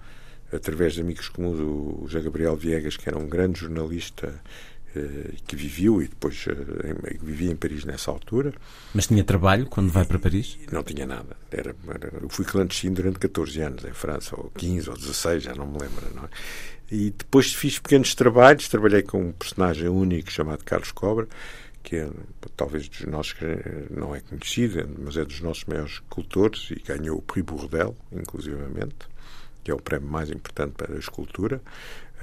[0.52, 4.40] através de amigos comuns, o José Gabriel Viegas, que era um grande jornalista
[4.96, 8.54] eh, que viveu e depois eh, vivia em Paris nessa altura.
[8.94, 10.58] Mas tinha trabalho quando vai para Paris?
[10.72, 11.36] Não tinha nada.
[11.50, 15.54] Era, era, eu fui clandestino durante 14 anos em França, ou 15 ou 16, já
[15.54, 16.14] não me lembro.
[16.14, 16.28] Não é?
[16.90, 18.68] E depois fiz pequenos trabalhos.
[18.68, 21.28] Trabalhei com um personagem único chamado Carlos Cobra,
[21.82, 22.08] que é
[22.56, 23.34] talvez dos nossos,
[23.90, 29.15] não é conhecido, mas é dos nossos maiores cultores e ganhou o Prix Bourdel, inclusivamente
[29.66, 31.60] que é o prémio mais importante para a escultura,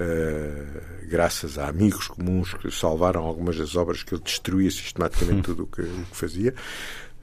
[0.00, 5.64] uh, graças a amigos comuns que salvaram algumas das obras que ele destruía sistematicamente tudo
[5.64, 6.54] o que, o que fazia.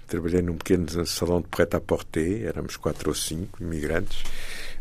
[0.06, 4.24] Trabalhei num pequeno salão de prêt-à-porter, éramos quatro ou cinco imigrantes,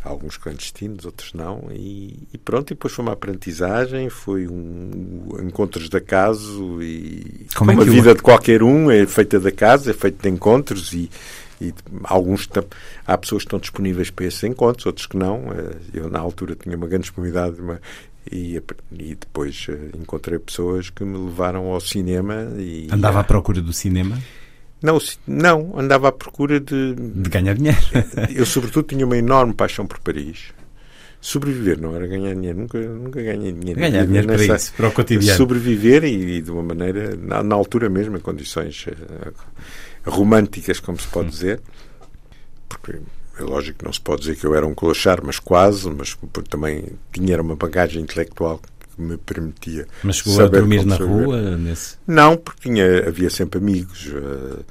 [0.05, 5.43] alguns clandestinos, outros não, e, e pronto, e depois foi uma aprendizagem, foi um, um
[5.43, 9.49] encontros de acaso e como, como é a vida de qualquer um é feita de
[9.49, 11.09] acaso, é feita de encontros e
[11.61, 12.49] e alguns
[13.07, 15.53] há pessoas que estão disponíveis para esses encontros, outros que não.
[15.53, 17.81] Eh, eu, na altura, tinha uma grande disponibilidade uma,
[18.31, 22.49] e, e, depois eh, encontrei pessoas que me levaram ao cinema.
[22.59, 24.19] E, Andava à procura do cinema?
[24.83, 26.95] Não, não, andava à procura de.
[26.95, 27.79] De ganhar dinheiro.
[28.35, 30.53] eu, sobretudo, tinha uma enorme paixão por Paris.
[31.21, 33.79] Sobreviver não era ganhar dinheiro, nunca, nunca ganhei dinheiro.
[33.79, 35.37] Ganhar dinheiro nessa, para isso, para o cotidiano.
[35.37, 39.33] Sobreviver e, e de uma maneira, na, na, altura mesmo, em condições uh,
[40.05, 41.31] românticas, como se pode hum.
[41.31, 41.61] dizer,
[42.69, 42.99] porque
[43.39, 46.17] é lógico que não se pode dizer que eu era um clochard, mas quase, mas
[46.49, 49.87] também tinha uma bagagem intelectual que me permitia.
[50.03, 51.57] Mas chegou a dormir na rua?
[51.57, 51.97] Nesse...
[52.07, 54.07] Não, porque tinha, havia sempre amigos.
[54.07, 54.65] Uh,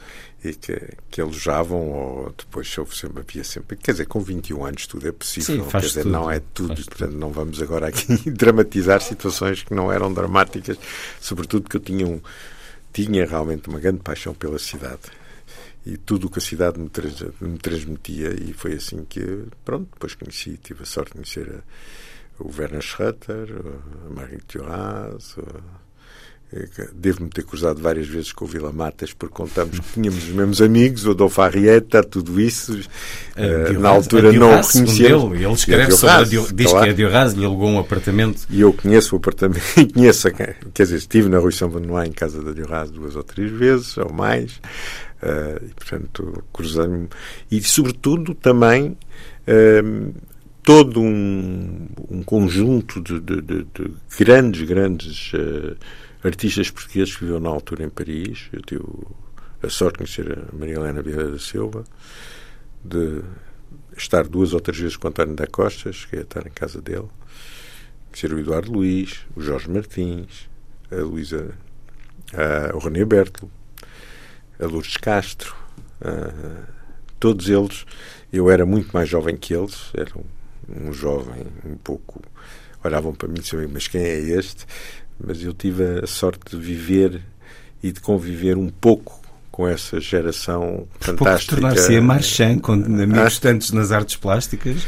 [0.44, 3.76] e que, que alojavam, ou depois houve sempre, havia sempre.
[3.76, 5.66] Quer dizer, com 21 anos tudo é possível.
[5.66, 7.18] Sim, quer dizer, tudo, não é tudo, portanto, tudo.
[7.18, 10.78] não vamos agora aqui dramatizar situações que não eram dramáticas,
[11.20, 12.22] sobretudo que eu tinha, um,
[12.94, 15.02] tinha realmente uma grande paixão pela cidade.
[15.86, 19.90] E tudo o que a cidade me, trans, me transmitia, e foi assim que, pronto,
[19.94, 23.48] depois conheci, tive a sorte de conhecer a, o Werner Schroeter,
[24.06, 25.36] a Marguerite Duras,
[26.96, 30.62] Devo-me ter cruzado várias vezes com o Vila Matas, porque contamos que tínhamos os mesmos
[30.62, 32.74] amigos, o Adolfo Arrieta, tudo isso.
[32.74, 35.40] Uh, na altura não o conhecíamos.
[35.40, 36.86] Ele, escreve sobre a Dio, diz claro.
[36.86, 38.48] que a Dioraz lhe alugou um apartamento.
[38.50, 39.62] E eu conheço o apartamento,
[39.94, 43.52] conheço, quer dizer, estive na Rua São Benoit em casa da Dioraz duas ou três
[43.52, 44.54] vezes, ou mais.
[45.22, 47.10] Uh, e, portanto, cruzei-me.
[47.52, 48.98] E, sobretudo, também.
[49.48, 50.14] Uh,
[50.64, 55.76] todo um, um conjunto de, de, de, de, grandes, grandes uh,
[56.24, 58.50] artistas portugueses que viviam na altura em Paris.
[58.52, 58.84] Eu tive
[59.62, 61.84] a sorte de conhecer a Maria Helena Vieira da Silva,
[62.84, 63.22] de
[63.98, 67.10] estar duas ou três vezes com António da Costa, cheguei a estar em casa dele,
[68.08, 70.50] conhecer o Eduardo Luiz, o Jorge Martins,
[70.92, 71.54] a Luísa,
[72.74, 73.52] o René Bertolo,
[74.60, 75.56] a Lourdes Castro,
[76.02, 76.64] a,
[77.20, 77.86] todos eles.
[78.32, 82.22] Eu era muito mais jovem que eles, era um, um jovem um pouco.
[82.84, 84.66] Olhavam para mim e diziam, mas quem é este?
[85.24, 87.22] Mas eu tive a sorte de viver
[87.84, 89.20] e de conviver um pouco
[89.52, 91.56] com essa geração fantástica.
[91.56, 93.42] tornar-se a Marchand, com amigos ah?
[93.42, 94.84] tantos nas artes plásticas.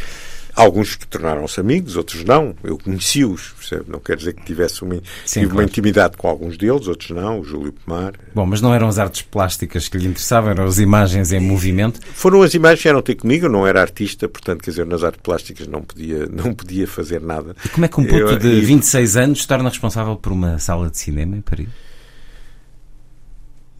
[0.56, 2.54] Alguns que tornaram-se amigos, outros não.
[2.64, 3.54] Eu conheci-os,
[3.88, 5.56] não quer dizer que tivesse uma, Sim, claro.
[5.56, 8.14] uma intimidade com alguns deles, outros não, o Júlio Pomar.
[8.34, 12.00] Bom, mas não eram as artes plásticas que lhe interessavam, eram as imagens em movimento?
[12.14, 15.04] Foram as imagens que eram ter comigo, eu não era artista, portanto, quer dizer, nas
[15.04, 17.56] artes plásticas não podia, não podia fazer nada.
[17.64, 18.62] E como é que um puto eu, de e...
[18.62, 21.68] 26 anos se torna responsável por uma sala de cinema em Paris?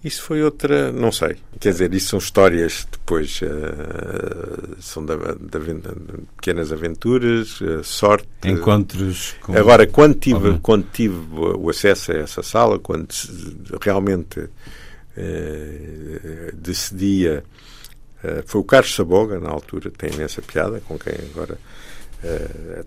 [0.04, 1.36] Isso foi outra, não sei.
[1.60, 8.28] Quer dizer, isso são histórias depois, uh, são da, da, de pequenas aventuras, uh, sorte.
[8.44, 9.56] Encontros com.
[9.56, 13.10] Agora, quando tive, quando tive o acesso a essa sala, quando
[13.80, 14.50] realmente uh,
[16.56, 17.44] decidia.
[18.48, 21.60] foi o Carlos Saboga, na altura, tem imensa piada, com quem agora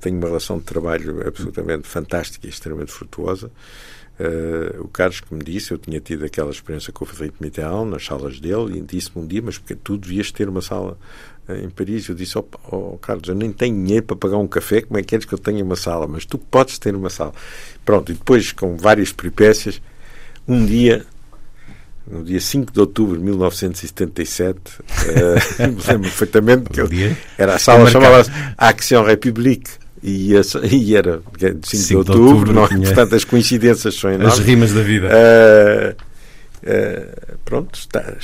[0.01, 3.51] tenho uma relação de trabalho absolutamente fantástica e extremamente frutuosa.
[4.19, 7.87] Uh, o Carlos que me disse, eu tinha tido aquela experiência com o Frederico Mitterrand
[7.87, 10.97] nas salas dele e disse-me um dia, mas porque tu devias ter uma sala
[11.49, 12.09] uh, em Paris.
[12.09, 15.03] Eu disse, oh, oh, Carlos, eu nem tenho dinheiro para pagar um café, como é
[15.03, 16.07] que queres que eu tenha uma sala?
[16.07, 17.33] Mas tu podes ter uma sala.
[17.85, 19.83] Pronto, e depois com várias peripécias,
[20.47, 21.05] um dia,
[22.07, 24.63] no dia 5 de outubro de 1977, uh,
[25.59, 26.89] me lembro perfeitamente que eu,
[27.37, 30.35] era a sala chamava-se Action République e,
[30.71, 32.81] e era 5, 5 de outubro, outubro não, tinha...
[32.81, 34.39] portanto as coincidências são enormes.
[34.39, 35.09] As rimas da vida.
[35.09, 35.97] Uh,
[36.63, 38.15] uh, pronto, está,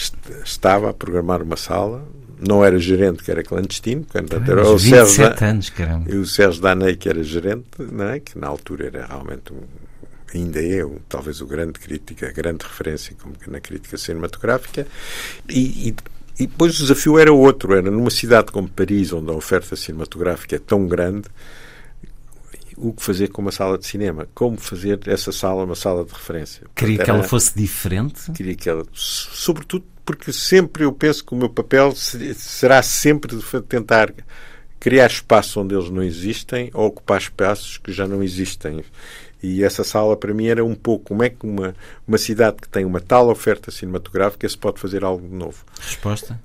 [0.44, 2.06] estava a programar uma sala,
[2.38, 6.10] não era gerente, que era clandestino, portanto, era o Sérgio, anos, caramba.
[6.10, 8.20] E o Sérgio Danei, que era gerente, não é?
[8.20, 9.62] que na altura era realmente um,
[10.34, 14.86] ainda é um, talvez o grande crítica, a grande referência como na crítica cinematográfica,
[15.48, 15.94] e, e
[16.38, 20.56] e depois o desafio era outro, era numa cidade como Paris, onde a oferta cinematográfica
[20.56, 21.24] é tão grande,
[22.80, 26.12] o que fazer com uma sala de cinema, como fazer essa sala uma sala de
[26.12, 26.66] referência.
[26.74, 28.32] Queria Portanto, que ela fosse diferente?
[28.32, 33.62] Queria que ela, sobretudo porque sempre eu penso que o meu papel será sempre de
[33.62, 34.12] tentar
[34.80, 38.82] criar espaços onde eles não existem ou ocupar espaços que já não existem.
[39.42, 41.74] E essa sala para mim era um pouco como é que uma,
[42.08, 45.64] uma cidade que tem uma tal oferta cinematográfica se pode fazer algo novo.
[45.80, 46.40] Resposta?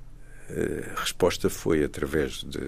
[0.50, 2.60] Eh, a resposta foi através de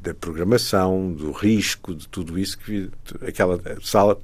[0.00, 2.90] da programação, do risco, de tudo isso que
[3.26, 4.18] aquela sala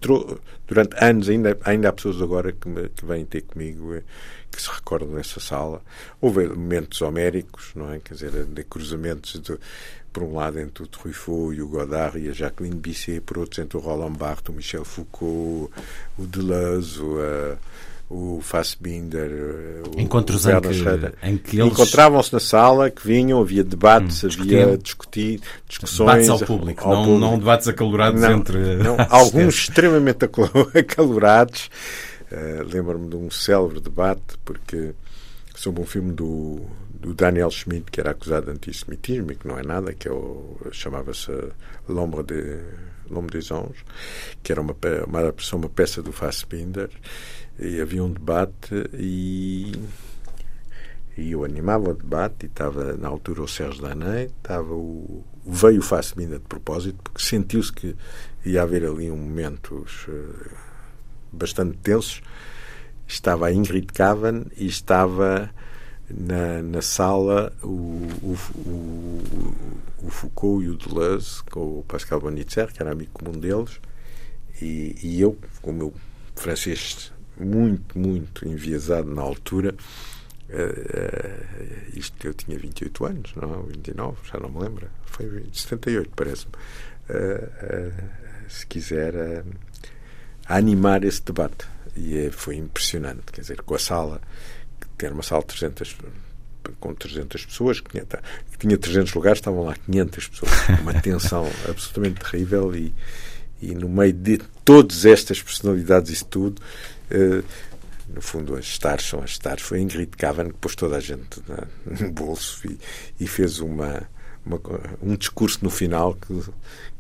[0.67, 4.03] durante anos ainda ainda há pessoas agora que, me, que vêm ter comigo eh,
[4.51, 5.83] que se recordam dessa sala.
[6.21, 7.99] Houve momentos homéricos, não é?
[7.99, 9.59] Quer dizer, de cruzamentos de,
[10.13, 13.63] por um lado entre o Truffaut e o Godard e a Jacqueline Bisset, por outro
[13.63, 15.73] entre o Roland Barthes, o Michel Foucault,
[16.19, 17.59] o Deleuze, uh,
[18.11, 19.31] o Fassbinder,
[19.95, 21.73] o Encontros o em que, em que eles...
[21.73, 26.27] encontravam-se na sala, que vinham, havia debates, hum, havia discutir, discussões.
[26.27, 27.21] Debates ao público, ao não, público.
[27.21, 28.77] não debates acalorados não, entre.
[28.77, 30.25] Não, alguns extremamente
[30.75, 31.71] acalorados.
[32.33, 34.95] Uh, Lembro-me de um célebre debate, porque
[35.55, 39.59] sobre um filme do, do Daniel Schmidt, que era acusado de antissemitismo e que não
[39.59, 40.13] é nada, que é
[40.73, 41.31] chamava-se
[41.89, 42.59] L'Ombre de,
[43.11, 43.85] L'Ombre des Anges,
[44.43, 44.75] que era uma,
[45.07, 46.89] uma adaptação, uma peça do Fassbinder
[47.59, 49.73] e havia um debate e,
[51.17, 55.81] e eu animava o debate e estava na altura o Sérgio Danei, estava o, veio
[55.81, 57.97] o Fassbinder de propósito porque sentiu-se que
[58.45, 60.51] ia haver ali um momentos uh,
[61.33, 62.23] bastante tensos.
[63.07, 65.51] Estava a Ingrid Cavan e estava
[66.11, 68.37] na, na sala o, o,
[68.67, 69.55] o,
[70.03, 73.81] o Foucault e o Deleuze, com o Pascal Bonitzer, que era amigo comum deles,
[74.61, 75.95] e, e eu, com o meu
[76.37, 79.75] francês muito, muito enviesado na altura,
[80.51, 86.11] uh, uh, isto eu tinha 28 anos, não, 29, já não me lembro, foi 78,
[86.15, 86.53] parece-me.
[87.11, 89.45] Uh, se quiser
[90.49, 91.67] animar esse debate.
[91.97, 94.21] E foi impressionante, quer dizer, com a sala,
[94.97, 95.97] que era uma sala de 300
[96.81, 100.53] com 300 pessoas, que tinha, que tinha 300 lugares, estavam lá 500 pessoas.
[100.81, 102.95] Uma tensão absolutamente terrível e,
[103.61, 106.61] e no meio de todas estas personalidades e tudo,
[108.09, 109.63] no fundo, as stars são as stars.
[109.63, 111.41] Foi Ingrid Cavan que pôs toda a gente
[112.01, 112.79] no bolso e,
[113.21, 114.09] e fez uma,
[114.45, 114.61] uma,
[115.03, 116.43] um discurso no final que,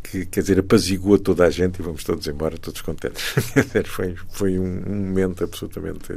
[0.02, 3.22] que, quer dizer, apazigua toda a gente e vamos todos embora, todos contentes.
[3.86, 6.16] foi, foi um, um momento absolutamente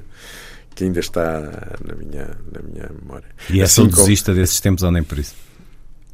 [0.75, 1.41] que ainda está
[1.85, 3.27] na minha, na minha memória.
[3.49, 4.07] E é assim como...
[4.07, 5.35] desses tempos ou nem por isso?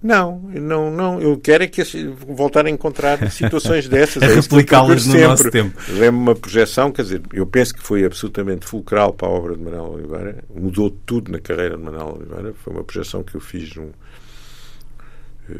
[0.07, 1.21] Não, não, não.
[1.21, 1.83] Eu quero é que
[2.27, 4.23] voltar a encontrar situações dessas.
[4.23, 5.27] a é replicá-las no sempre.
[5.27, 5.77] nosso tempo.
[5.89, 9.61] Lembro uma projeção, quer dizer, eu penso que foi absolutamente fulcral para a obra de
[9.61, 10.43] Manuel Oliveira.
[10.53, 12.53] Mudou tudo na carreira de Manuel Oliveira.
[12.63, 13.91] Foi uma projeção que eu fiz num,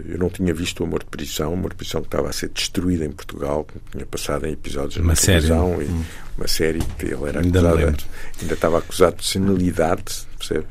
[0.05, 2.33] eu não tinha visto o Amor de Prisão, o Amor de Prisão que estava a
[2.33, 5.47] ser destruído em Portugal, que tinha passado em episódios uma na série.
[5.47, 6.03] televisão, e hum.
[6.37, 8.03] uma série que ele era ainda acusado,
[8.41, 10.65] ainda estava acusado de senilidade, percebe?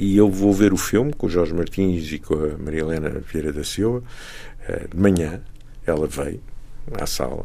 [0.00, 3.10] E eu vou ver o filme com o Jorge Martins e com a Maria Helena
[3.18, 4.00] Vieira da Silva.
[4.68, 5.40] Eh, de manhã,
[5.84, 6.40] ela veio
[6.92, 7.44] à sala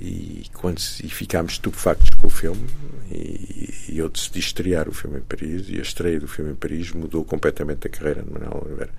[0.00, 2.66] e, quando, e ficámos estupefactos com o filme
[3.10, 6.54] e, e, eu decidi estrear o filme em Paris e a estreia do filme em
[6.54, 8.92] Paris mudou completamente a carreira de Manuel Oliveira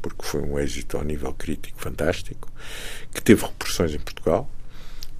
[0.00, 2.50] porque foi um êxito ao nível crítico fantástico
[3.14, 4.50] que teve repressões em Portugal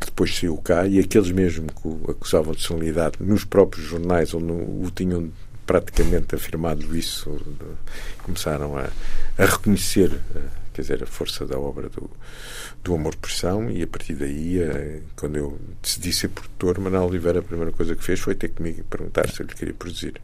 [0.00, 4.34] que depois saiu cá e aqueles mesmo que o acusavam de sonoridade nos próprios jornais
[4.34, 5.30] onde o tinham
[5.66, 7.40] praticamente afirmado isso,
[8.22, 8.88] começaram a,
[9.38, 10.40] a reconhecer eh,
[10.72, 12.10] quer dizer, a força da obra do,
[12.82, 17.40] do Amor Pressão e a partir daí, eh, quando eu decidi ser produtor, Manuel Oliveira
[17.40, 20.20] a primeira coisa que fez foi ter comigo e perguntar se eu lhe queria produzir.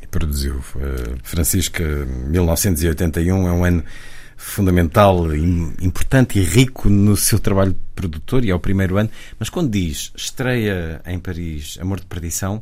[0.00, 0.56] E produziu.
[0.56, 3.84] Uh, Francisca, 1981 é um ano
[4.36, 5.32] fundamental,
[5.80, 9.08] importante e rico no seu trabalho produtor e é o primeiro ano,
[9.38, 12.60] mas quando diz estreia em Paris Amor de Perdição,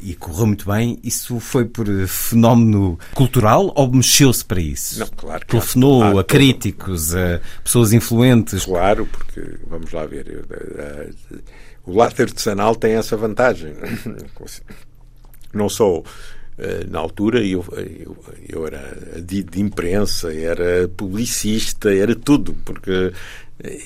[0.00, 0.98] e correu muito bem.
[1.02, 5.00] Isso foi por fenómeno cultural ou mexeu-se para isso?
[5.00, 5.46] Não, claro.
[5.46, 8.64] Telefonou claro, a críticos, a pessoas influentes?
[8.64, 10.44] Claro, porque, vamos lá ver,
[11.84, 13.74] o lado artesanal tem essa vantagem.
[15.52, 16.02] Não só
[16.58, 18.16] eh, na altura eu, eu,
[18.48, 23.12] eu era de, de imprensa, era publicista, era tudo, porque
[23.62, 23.80] eh,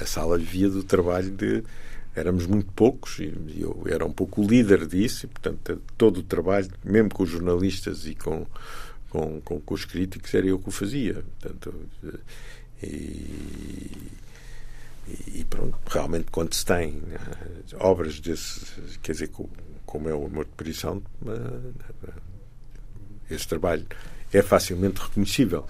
[0.00, 1.62] a sala vivia do trabalho de
[2.18, 6.22] éramos muito poucos e eu era um pouco o líder disso e, portanto, todo o
[6.22, 8.46] trabalho, mesmo com os jornalistas e com,
[9.08, 11.24] com, com, com os críticos, era eu que o fazia.
[11.40, 11.74] Portanto,
[12.82, 14.10] e,
[15.26, 18.60] e pronto, realmente quando se tem eh, obras desse,
[19.02, 19.30] quer dizer,
[19.86, 21.72] como é o Amor de Perição, eh,
[23.30, 23.86] esse trabalho
[24.32, 25.62] é facilmente reconhecível.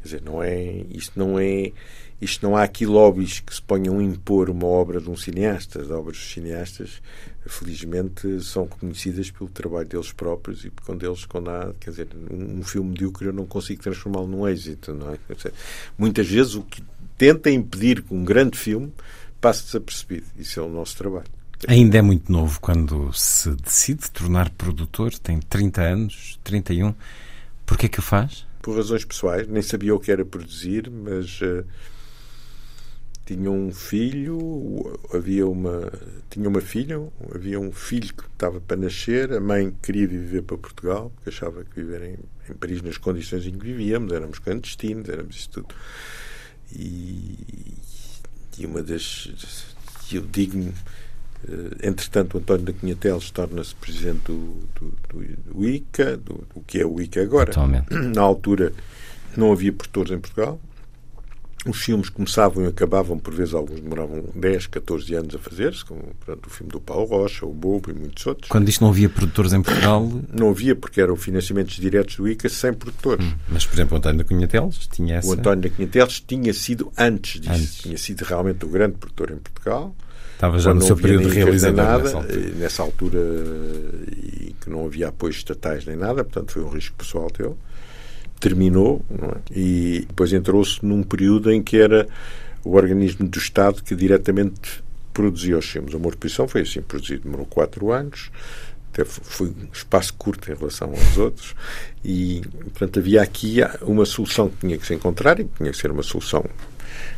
[0.00, 1.72] Quer dizer, não é, isto não é
[2.20, 5.80] isto não há aqui lobbies que se ponham a impor uma obra de um cineasta.
[5.82, 7.02] As obras dos cineastas,
[7.46, 12.60] felizmente, são reconhecidas pelo trabalho deles próprios e quando eles, quando há, quer dizer, um,
[12.60, 15.18] um filme medíocre eu não consigo transformá-lo num êxito, não é?
[15.98, 16.82] Muitas vezes o que
[17.18, 18.92] tenta impedir que um grande filme
[19.40, 20.26] passe desapercebido.
[20.38, 21.26] Isso é o nosso trabalho.
[21.68, 26.94] Ainda é muito novo quando se decide tornar produtor, tem 30 anos, 31.
[27.64, 28.46] Porquê que o faz?
[28.60, 31.64] Por razões pessoais, nem sabia o que era produzir, mas uh,
[33.24, 35.90] tinha um filho, havia uma
[36.28, 37.00] tinha uma filha,
[37.34, 41.64] havia um filho que estava para nascer, a mãe queria viver para Portugal, porque achava
[41.64, 42.18] que viver em,
[42.50, 45.74] em Paris nas condições em que vivíamos, éramos clandestinos, éramos isso tudo.
[46.72, 47.36] E,
[48.58, 49.28] e uma das
[50.12, 50.72] eu digo-me
[51.48, 54.94] eh, entretanto, António da Cunha Teles torna-se presidente do, do,
[55.46, 57.46] do ICA, do, do, que é o ICA agora.
[57.46, 57.92] Totalmente.
[57.92, 58.72] Na altura
[59.36, 60.60] não havia produtores em Portugal,
[61.66, 66.00] os filmes começavam e acabavam, por vezes alguns demoravam 10, 14 anos a fazer-se, como
[66.00, 68.48] o filme do Paulo Rocha, o Bobo e muitos outros.
[68.48, 70.10] Quando isto não havia produtores em Portugal?
[70.32, 73.24] Não havia, porque eram financiamentos diretos do ICA sem produtores.
[73.24, 75.28] Hum, mas, por exemplo, o António da Cunha Teles tinha essa...
[75.28, 77.52] O António da tinha sido antes disso.
[77.52, 77.74] Antes.
[77.76, 79.94] Tinha sido realmente o grande produtor em Portugal.
[80.34, 82.50] Estava já no seu período de realizador nada, nessa altura.
[82.56, 83.20] nessa altura.
[84.16, 87.54] e que não havia apoios estatais nem nada, portanto foi um risco pessoal dele
[88.44, 89.58] terminou é?
[89.58, 92.06] e depois entrou-se num período em que era
[92.62, 94.84] o organismo do Estado que diretamente
[95.14, 95.94] produzia os filmes.
[95.94, 98.30] Amor de Posição foi assim produzido, demorou quatro anos,
[98.92, 101.54] até foi um espaço curto em relação aos outros,
[102.04, 105.78] e, portanto, havia aqui uma solução que tinha que se encontrar e que tinha que
[105.78, 106.44] ser uma solução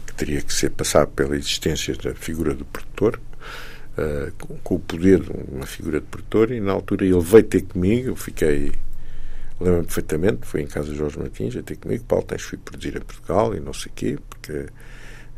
[0.06, 3.20] que teria que ser passar pela existência da figura do produtor,
[3.98, 7.44] uh, com, com, o poder de uma figura de produtor, e na altura ele veio
[7.44, 8.72] ter comigo, eu fiquei
[9.60, 13.00] lembro-me perfeitamente, foi em casa de Jorge Martins, ter comigo, Paulo, tens fui produzir a
[13.00, 14.66] Portugal e não sei quê, porque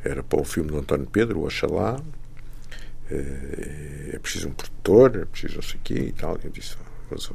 [0.05, 2.01] era para o filme do António Pedro, o Oxalá,
[3.11, 6.39] é preciso um produtor, é preciso não sei o quê e tal.
[6.43, 6.77] Eu disse,
[7.11, 7.31] mas,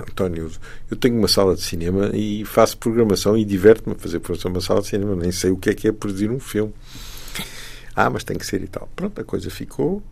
[0.00, 0.50] António,
[0.90, 4.60] eu tenho uma sala de cinema e faço programação e diverto-me a fazer programação numa
[4.60, 6.72] sala de cinema, nem sei o que é que é produzir um filme.
[7.94, 8.88] Ah, mas tem que ser e tal.
[8.96, 10.02] Pronto, a coisa ficou.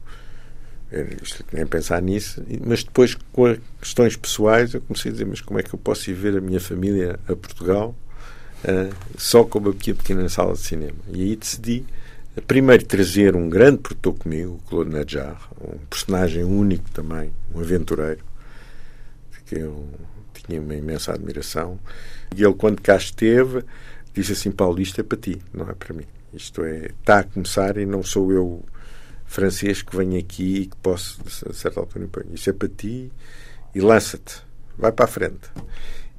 [1.52, 5.62] Nem pensar nisso, mas depois, com questões pessoais, eu comecei a dizer: Mas como é
[5.62, 7.94] que eu posso ir ver a minha família a Portugal
[8.64, 10.98] uh, só com uma pequena sala de cinema?
[11.12, 11.84] E aí decidi
[12.46, 18.24] primeiro trazer um grande produtor comigo, o Claude Nadjar, um personagem único também, um aventureiro,
[19.46, 19.88] que eu
[20.32, 21.78] tinha uma imensa admiração.
[22.34, 23.64] E ele, quando cá esteve,
[24.14, 26.06] disse assim: Paulo, isto é para ti, não é para mim.
[26.32, 28.64] Isto é, está a começar e não sou eu
[29.30, 32.26] francês que venho aqui e que posso, a certa altura, impor.
[32.34, 33.12] Isto é para ti
[33.72, 34.42] e lança-te,
[34.76, 35.48] vai para a frente.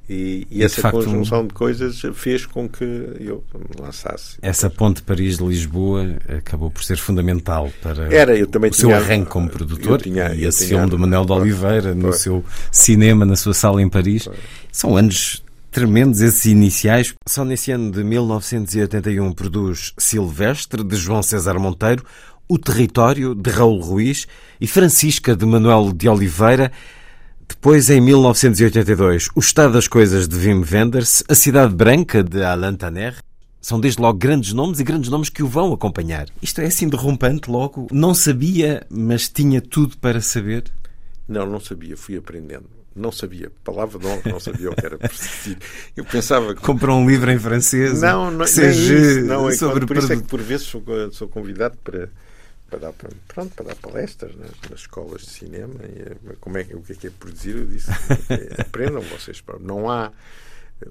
[0.08, 2.82] E, e, e essa facto, conjunção de coisas fez com que
[3.20, 4.38] eu me lançasse.
[4.40, 9.48] Essa ponte Paris-Lisboa acabou por ser fundamental para Era, eu também o seu arranque como
[9.48, 13.82] produtor tinha, e esse filme do Manuel de Oliveira no seu cinema, na sua sala
[13.82, 14.26] em Paris.
[14.72, 17.14] São anos tremendos esses iniciais.
[17.26, 22.04] Só nesse ano de 1981 produz Silvestre, de João César Monteiro,
[22.52, 24.26] O Território, de Raul Ruiz
[24.60, 26.70] e Francisca, de Manuel de Oliveira.
[27.48, 32.74] Depois, em 1982, O Estado das Coisas de Wim Wenders, A Cidade Branca de Alain
[32.74, 33.16] Tanner.
[33.58, 36.26] São desde logo grandes nomes e grandes nomes que o vão acompanhar.
[36.42, 37.86] Isto é assim derrompante logo.
[37.90, 40.64] Não sabia, mas tinha tudo para saber?
[41.26, 41.96] Não, não sabia.
[41.96, 42.66] Fui aprendendo.
[42.94, 43.50] Não sabia.
[43.64, 45.56] Palavra de honra, não sabia o que era persistir.
[45.96, 46.60] Eu pensava que...
[46.60, 48.02] Comprou um livro em francês?
[48.02, 49.20] Não, não, seja, é isso.
[49.22, 52.10] Não, é sobre por isso é que por vezes sou, sou convidado para
[52.72, 52.92] para dar,
[53.28, 55.74] pronto, para dar palestras nas, nas escolas de cinema.
[55.84, 57.56] E, eh, como é, o que é que é produzir?
[57.56, 57.90] Eu disse:
[58.30, 59.42] é, aprendam vocês.
[59.60, 60.10] Não há.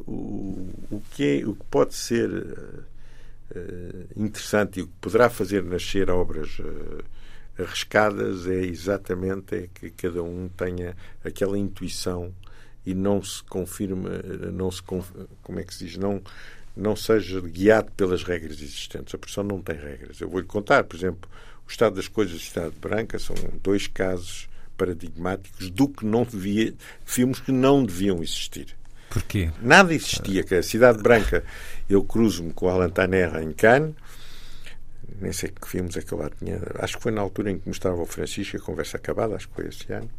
[0.08, 2.84] O, o, que é, o que pode ser uh,
[4.16, 7.04] interessante e o que poderá fazer nascer obras uh,
[7.62, 12.34] arriscadas é exatamente é que cada um tenha aquela intuição
[12.86, 14.10] e não se confirma,
[14.54, 16.22] não se como é que se diz, não
[16.76, 19.14] não seja guiado pelas regras existentes.
[19.14, 20.22] A produção não tem regras.
[20.22, 21.30] Eu vou-lhe contar, por exemplo,
[21.72, 26.74] o estado das coisas e Cidade Branca são dois casos paradigmáticos do que não devia,
[27.06, 28.76] filmes que não deviam existir.
[29.10, 29.52] Porquê?
[29.62, 31.44] Nada existia, que a Cidade Branca,
[31.90, 33.96] eu cruzo-me com Alan Tanerra em Cannes,
[35.20, 37.60] nem sei que filmes é que eu lá tinha, acho que foi na altura em
[37.60, 40.10] que mostrava o Francisco a conversa acabada, acho que foi esse ano,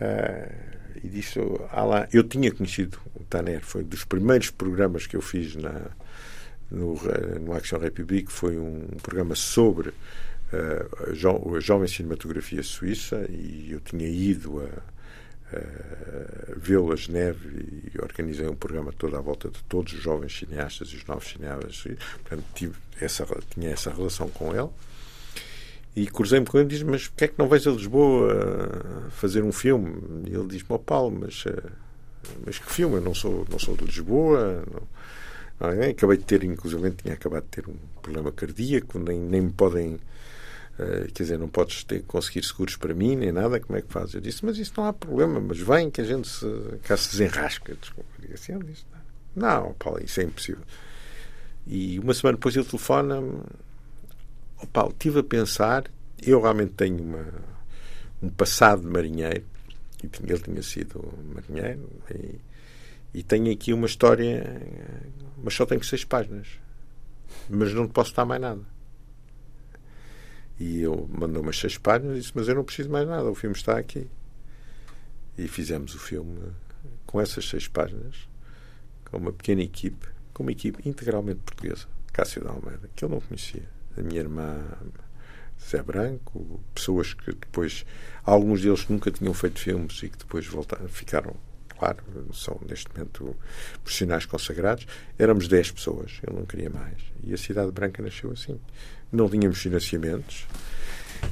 [0.00, 0.54] uh,
[1.02, 1.38] e disse,
[1.72, 5.90] Alan, eu tinha conhecido o Taner, foi dos primeiros programas que eu fiz na,
[6.70, 6.98] no,
[7.40, 9.92] no Action République, foi um programa sobre
[10.52, 17.90] uh, jo, a jovem cinematografia suíça e eu tinha ido a, a vê-lo a Geneve
[17.94, 21.28] e organizei um programa todo à volta de todos os jovens cineastas e os novos
[21.28, 21.84] cineastas.
[22.22, 24.70] Portanto, tive essa, tinha essa relação com ele.
[25.96, 29.42] E cruzei-me com ele e disse: Mas porquê é que não vais a Lisboa fazer
[29.42, 30.26] um filme?
[30.26, 31.70] E ele diz-me: oh, Paulo, mas, eh,
[32.44, 32.96] mas que filme?
[32.96, 34.62] Eu não sou, não sou de Lisboa.
[34.70, 34.82] Não,
[35.58, 35.88] não é?
[35.88, 39.98] Acabei de ter, inclusive, tinha acabado de ter um problema cardíaco, nem, nem me podem
[40.78, 43.90] Uh, quer dizer, não podes ter, conseguir seguros para mim, nem nada, como é que
[43.90, 44.14] fazes?
[44.14, 46.46] Eu disse, mas isso não há problema, mas vem que a gente se,
[46.82, 47.74] cá se desenrasca.
[47.80, 48.84] Desculpa, eu assim, ele disse,
[49.34, 50.62] não, Paulo, isso é impossível.
[51.66, 53.40] E uma semana depois ele telefona-me,
[54.62, 55.84] oh, Paulo, estive a pensar,
[56.22, 57.26] eu realmente tenho uma,
[58.22, 59.44] um passado de marinheiro,
[60.02, 61.02] e ele tinha sido
[61.34, 62.38] marinheiro, e,
[63.14, 64.60] e tenho aqui uma história,
[65.42, 66.48] mas só tenho seis páginas,
[67.48, 68.75] mas não te posso dar mais nada.
[70.58, 73.34] E eu mandou umas seis páginas e disse: Mas eu não preciso mais nada, o
[73.34, 74.06] filme está aqui.
[75.36, 76.40] E fizemos o filme
[77.04, 78.28] com essas seis páginas,
[79.04, 83.20] com uma pequena equipe, com uma equipe integralmente portuguesa, Cássio de Almeida, que eu não
[83.20, 83.68] conhecia.
[83.98, 84.58] A minha irmã
[85.62, 87.84] Zé Branco, pessoas que depois,
[88.24, 91.34] alguns deles nunca tinham feito filmes e que depois voltaram, ficaram,
[91.68, 92.02] claro,
[92.32, 93.36] são neste momento
[93.82, 94.86] profissionais consagrados.
[95.18, 96.96] Éramos dez pessoas, eu não queria mais.
[97.22, 98.58] E a Cidade Branca nasceu assim
[99.12, 100.46] não tínhamos financiamentos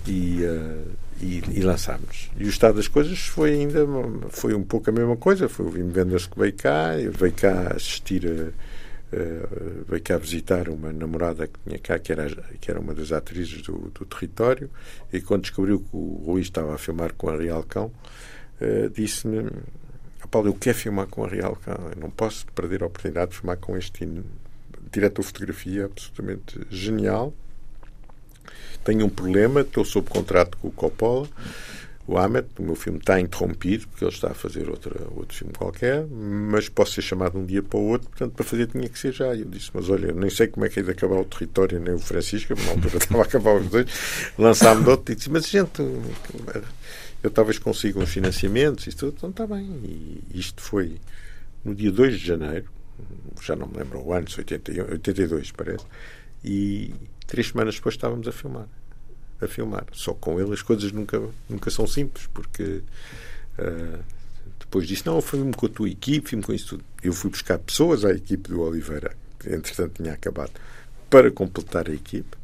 [0.07, 2.31] e, uh, e, e, lançámos.
[2.39, 3.87] E o estado das coisas foi ainda
[4.31, 5.49] foi um pouco a mesma coisa.
[5.49, 8.75] Foi o Vim Vendas que veio cá, veio cá assistir a,
[9.15, 12.29] Uh, veio cá visitar uma namorada que tinha cá, que era,
[12.61, 14.69] que era uma das atrizes do, do território,
[15.13, 17.93] e quando descobriu que o Rui estava a filmar com a Real Cão,
[18.61, 19.49] uh, disse-me:
[20.35, 23.37] Paulo, eu quero filmar com a Real Cão, eu não posso perder a oportunidade de
[23.37, 24.05] filmar com este
[24.91, 27.33] diretor de fotografia absolutamente genial.
[28.85, 31.29] Tenho um problema, estou sob contrato com o Coppola
[32.07, 35.55] o Ahmed, o meu filme está interrompido, porque ele está a fazer outra, outro filme
[35.55, 38.99] qualquer, mas posso ser chamado um dia para o outro, portanto, para fazer tinha que
[38.99, 39.35] ser já.
[39.35, 41.95] Eu disse, mas olha, nem sei como é que é de acabar o território, nem
[41.95, 43.87] o Francisco, na altura estava a acabar os dois,
[44.39, 45.83] lançámos outro e disse, mas gente,
[47.23, 49.65] eu talvez consiga uns financiamentos, isto então está bem.
[49.83, 51.01] E isto foi
[51.65, 52.67] no dia 2 de janeiro,
[53.41, 55.87] já não me lembro o ano, 82, parece,
[56.45, 56.93] e
[57.27, 58.67] três semanas depois estávamos a filmar
[59.41, 59.87] a filmar.
[59.93, 62.83] Só com ele as coisas nunca, nunca são simples, porque
[63.59, 64.05] uh,
[64.59, 66.85] depois disse: Não, fui-me com a tua equipe, fui-me com isso tudo.
[67.03, 70.53] Eu fui buscar pessoas à equipe do Oliveira, que entretanto tinha acabado,
[71.11, 72.37] para completar a equipe.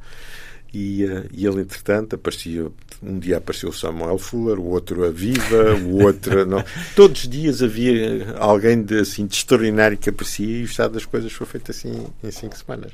[0.73, 2.71] E, uh, e ele, entretanto, aparecia.
[3.03, 6.45] Um dia apareceu o Samuel Fuller, o outro a Viva, o outro.
[6.45, 6.63] não.
[6.95, 11.07] Todos os dias havia alguém de, assim, de extraordinário que aparecia e o estado das
[11.07, 12.93] coisas foi feito assim em cinco semanas.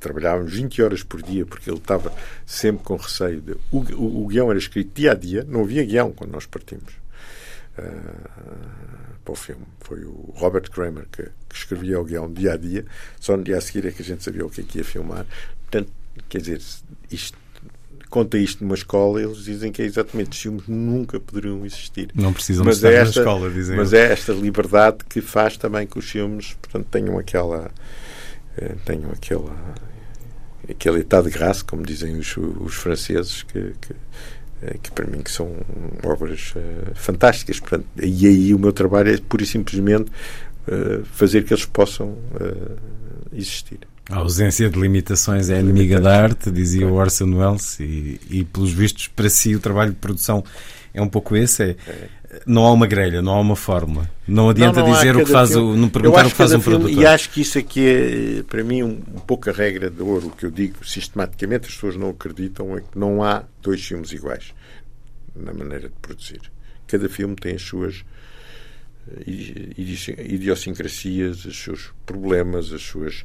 [0.00, 2.12] Trabalhávamos 20 horas por dia porque ele estava
[2.46, 3.40] sempre com receio.
[3.42, 6.46] De, o, o, o guião era escrito dia a dia, não havia guião quando nós
[6.46, 6.94] partimos.
[7.78, 9.66] Uh, para o filme.
[9.80, 12.86] Foi o Robert Kramer que, que, escrevia o guião dia a dia,
[13.20, 14.84] só no dia a seguir é que a gente sabia o que é que ia
[14.84, 15.26] filmar.
[15.62, 15.92] Portanto,
[16.28, 16.60] quer dizer,
[17.10, 17.38] isto,
[18.08, 22.10] conta isto numa escola, eles dizem que é exatamente os filmes nunca poderiam existir.
[22.14, 23.76] Não precisam mas estar é esta, na escola, dizem.
[23.76, 27.70] Mas é esta liberdade que faz também que os filmes, portanto, tenham aquela
[28.56, 29.54] eh, tenham aquela
[30.70, 33.94] aquele état de grâce, como dizem os, os franceses, que, que,
[34.62, 35.50] eh, que, para mim que são
[36.04, 37.58] obras uh, fantásticas.
[37.58, 42.08] Portanto, e aí o meu trabalho é pura e simplesmente uh, fazer que eles possam
[42.08, 42.76] uh,
[43.32, 43.80] existir.
[44.10, 48.72] A ausência de limitações é inimiga da arte, dizia o Orson Welles, e, e pelos
[48.72, 50.42] vistos, para si, o trabalho de produção
[50.94, 51.76] é um pouco esse: é,
[52.46, 54.10] não há uma grelha, não há uma fórmula.
[54.26, 55.72] Não adianta não, não dizer o que faz filme.
[55.72, 57.02] o, não perguntar o que faz um filme, produtor.
[57.02, 60.28] E acho que isso aqui é, para mim, um, um pouco a regra de ouro.
[60.28, 64.12] O que eu digo sistematicamente, as pessoas não acreditam, é que não há dois filmes
[64.12, 64.54] iguais
[65.34, 66.40] na maneira de produzir.
[66.86, 68.04] Cada filme tem as suas
[69.26, 73.24] idiosincrasias, os seus problemas, as suas,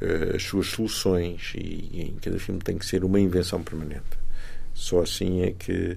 [0.00, 4.24] uh, as suas soluções e, em cada filme tem que ser uma invenção permanente.
[4.72, 5.96] Só assim é que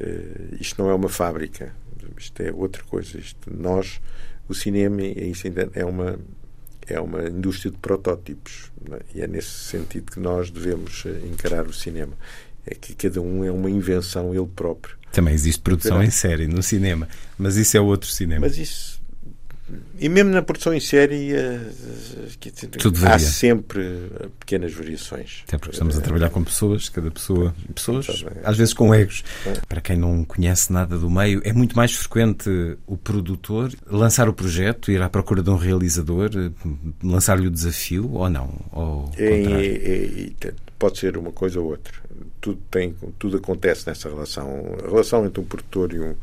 [0.00, 1.74] uh, isto não é uma fábrica,
[2.16, 3.18] isto é outra coisa.
[3.18, 4.00] Isto, nós,
[4.48, 5.32] o cinema, é,
[5.74, 6.18] é uma
[6.86, 9.00] é uma indústria de protótipos é?
[9.14, 12.14] e é nesse sentido que nós devemos eh, encarar o cinema.
[12.66, 16.62] É que cada um é uma invenção ele próprio também existe produção em série no
[16.62, 18.42] cinema, mas isso é outro cinema.
[18.42, 18.99] Mas isso.
[19.98, 25.42] E mesmo na produção em série uh, Tudo há sempre pequenas variações.
[25.46, 29.22] Até porque estamos a trabalhar com pessoas, cada pessoa, pessoas às vezes com egos.
[29.68, 32.48] Para quem não conhece nada do meio, é muito mais frequente
[32.86, 36.30] o produtor lançar o projeto, ir à procura de um realizador,
[37.02, 38.58] lançar-lhe o desafio ou não?
[38.72, 42.00] Ou é, é, é, pode ser uma coisa ou outra
[42.40, 44.76] tudo, tem, tudo acontece nessa relação.
[44.82, 46.14] A relação entre um produtor e um,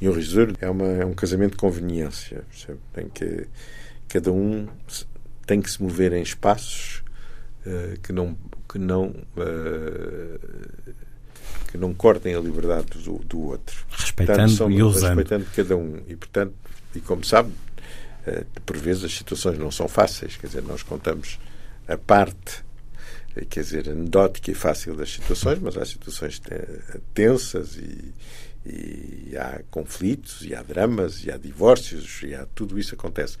[0.00, 2.44] e um realizador é, uma, é um casamento de conveniência.
[2.92, 3.46] Tem que,
[4.08, 4.68] cada um
[5.46, 7.02] tem que se mover em espaços
[7.64, 8.36] uh, que não,
[8.68, 10.94] que não, uh,
[11.70, 13.86] que não cortem a liberdade do, do outro.
[13.90, 15.16] Respeitando portanto, são, e usando.
[15.16, 16.02] Respeitando cada um.
[16.06, 16.54] E, portanto,
[16.94, 17.50] e como sabe,
[18.26, 20.36] uh, por vezes as situações não são fáceis.
[20.36, 21.38] Quer dizer, nós contamos
[21.88, 22.66] a parte
[23.50, 26.40] quer dizer, anedótica e fácil das situações, mas há situações
[27.12, 28.14] tensas e,
[28.68, 33.36] e há conflitos, e há dramas, e há divórcios, e há, tudo isso acontece.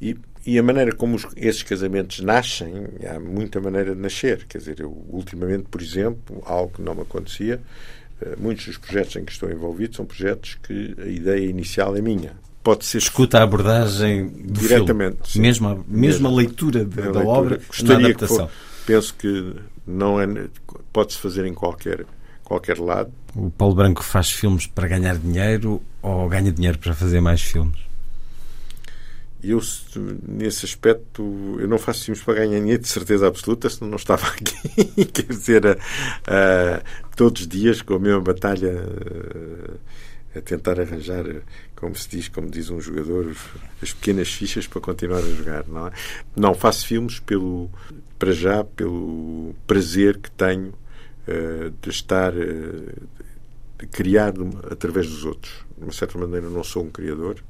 [0.00, 0.16] E,
[0.46, 2.72] e a maneira como os, esses casamentos nascem,
[3.08, 4.44] há muita maneira de nascer.
[4.46, 7.60] Quer dizer, eu, ultimamente, por exemplo, algo que não me acontecia,
[8.20, 12.00] eh, muitos dos projetos em que estou envolvido são projetos que a ideia inicial é
[12.00, 12.32] minha.
[12.62, 17.28] Pode ser escuta a abordagem diretamente, mesmo a, mesmo a leitura de, da leitura.
[17.28, 18.46] obra, Gostaria na adaptação.
[18.46, 18.52] Que
[18.86, 19.54] penso que
[19.86, 20.26] não é
[20.90, 22.06] pode-se fazer em qualquer
[22.44, 23.12] qualquer lado.
[23.34, 27.82] O Paulo Branco faz filmes para ganhar dinheiro ou ganha dinheiro para fazer mais filmes?
[29.42, 29.60] Eu,
[30.26, 34.26] nesse aspecto, eu não faço filmes para ganhar dinheiro, de certeza absoluta, senão não estava
[34.28, 35.04] aqui.
[35.06, 36.84] Quer dizer, uh,
[37.14, 41.24] todos os dias com a mesma batalha uh, a tentar arranjar,
[41.76, 43.36] como se diz, como diz um jogador,
[43.82, 45.64] as pequenas fichas para continuar a jogar.
[45.68, 45.92] Não, é?
[46.34, 47.68] não faço filmes pelo,
[48.18, 50.72] para já pelo prazer que tenho
[51.80, 53.08] de estar uh,
[53.78, 54.32] de criar
[54.70, 55.64] através dos outros.
[55.76, 57.42] De uma certa maneira, não sou um criador,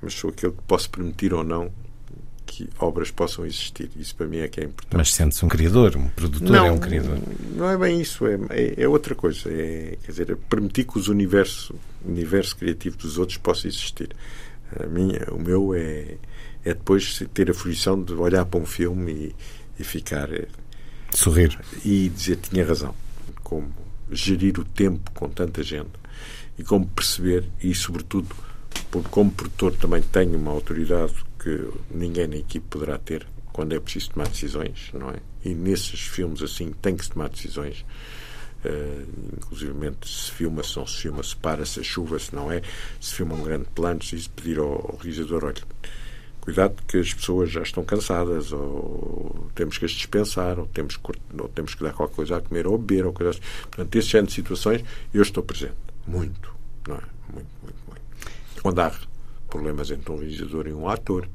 [0.00, 1.70] mas sou aquele que posso permitir ou não
[2.46, 3.90] que obras possam existir.
[3.96, 4.96] Isso para mim é que é importante.
[4.96, 7.18] Mas sente-se um criador, um produtor não, é um criador.
[7.56, 9.50] Não é bem isso, é, é, é outra coisa.
[9.50, 11.74] É, quer dizer, é permitir que os universo,
[12.04, 14.14] o universo criativo dos outros possa existir.
[14.78, 16.16] A minha, o meu é,
[16.64, 19.34] é depois ter a fruição de olhar para um filme e,
[19.80, 20.28] e ficar.
[21.14, 21.58] Sorrir.
[21.84, 22.94] E dizer tinha razão.
[23.42, 23.72] Como
[24.10, 25.90] gerir o tempo com tanta gente
[26.58, 28.34] e como perceber, e sobretudo,
[28.90, 33.80] porque como produtor também tenho uma autoridade que ninguém na equipe poderá ter quando é
[33.80, 35.16] preciso tomar decisões, não é?
[35.44, 37.84] E nesses filmes assim tem que se tomar decisões.
[38.64, 39.06] Uh,
[39.36, 39.72] inclusive
[40.04, 42.62] se filma, se não se filma, se para, se chuva, se não é,
[42.98, 45.62] se filma um grande plano, se pedir ao, ao realizador, olha,
[46.44, 51.00] cuidado que as pessoas já estão cansadas, ou temos que as dispensar, ou temos,
[51.38, 53.40] ou temos que dar qualquer coisa a comer ou beber, ou coisa assim.
[53.62, 54.84] Portanto, esse género de situações,
[55.14, 55.74] eu estou presente.
[56.06, 56.54] Muito,
[56.86, 57.00] não é?
[57.32, 58.02] Muito, muito, muito.
[58.62, 58.92] Quando há
[59.48, 61.26] problemas entre um realizador e um ator,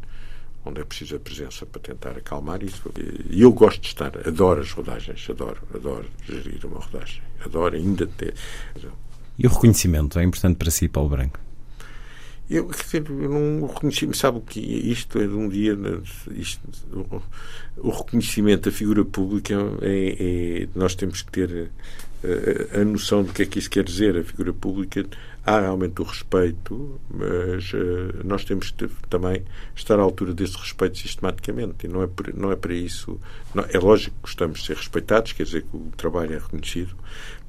[0.63, 2.83] onde é preciso a presença para tentar acalmar isso.
[3.31, 8.05] E eu gosto de estar, adoro as rodagens, adoro, adoro gerir uma rodagem, adoro ainda
[8.05, 8.35] ter.
[9.39, 11.39] E o reconhecimento é importante para si, Paulo Branco?
[12.49, 15.77] Eu, eu não reconheci, sabe o que isto é de um dia,
[16.31, 16.67] isto,
[17.77, 21.69] o, reconhecimento da figura pública é, é, nós temos que ter
[22.23, 24.17] a, eh, a noção do que é que isso quer dizer.
[24.17, 25.05] A figura pública
[25.45, 29.43] há realmente o respeito, mas uh, nós temos que também
[29.75, 31.85] estar à altura desse respeito sistematicamente.
[31.85, 33.19] E não é, por, não é para isso.
[33.53, 36.95] Não, é lógico que gostamos de ser respeitados, quer dizer que o trabalho é reconhecido,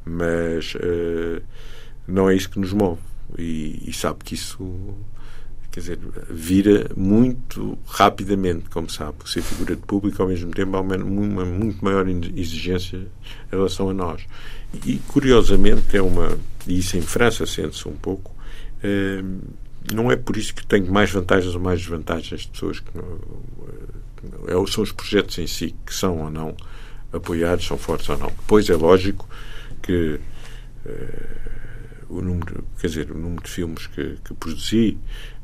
[0.05, 1.43] mas uh,
[2.07, 3.01] não é isso que nos move
[3.39, 4.97] e, e sabe que isso
[5.71, 10.81] quer dizer, vira muito rapidamente, como sabe, ser figura de público ao mesmo tempo há
[10.81, 10.97] uma,
[11.45, 13.07] muito maior exigência em
[13.51, 14.25] relação a nós.
[14.85, 18.35] E curiosamente é uma, e isso em França sente-se um pouco,
[18.83, 19.23] eh,
[19.93, 24.67] não é por isso que tenho mais vantagens ou mais desvantagens de pessoas que não,
[24.67, 26.55] são os projetos em si que são ou não
[27.13, 28.29] apoiados, são fortes ou não.
[28.29, 29.29] Depois é lógico
[29.83, 30.21] que
[30.85, 31.60] eh,
[32.11, 34.99] o número, quer dizer, o número de filmes que, que produzi,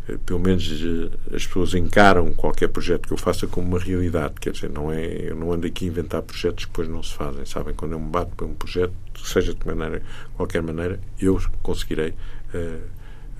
[0.09, 4.35] eh, pelo menos eh, as pessoas encaram qualquer projeto que eu faça como uma realidade,
[4.41, 7.15] quer dizer, não é, eu não ando aqui a inventar projetos que depois não se
[7.15, 7.75] fazem, sabem?
[7.75, 8.93] Quando eu me bato para um projeto,
[9.25, 10.03] seja de maneira,
[10.37, 12.11] qualquer maneira, eu conseguirei
[12.55, 12.83] uh,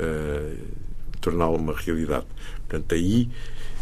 [0.01, 0.59] uh,
[1.21, 2.27] torná-lo uma realidade.
[2.69, 3.29] Portanto, aí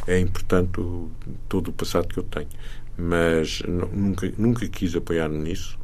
[0.07, 1.11] é importante o,
[1.49, 2.49] todo o passado que eu tenho.
[2.97, 5.78] Mas nunca, nunca quis apoiar-me nisso,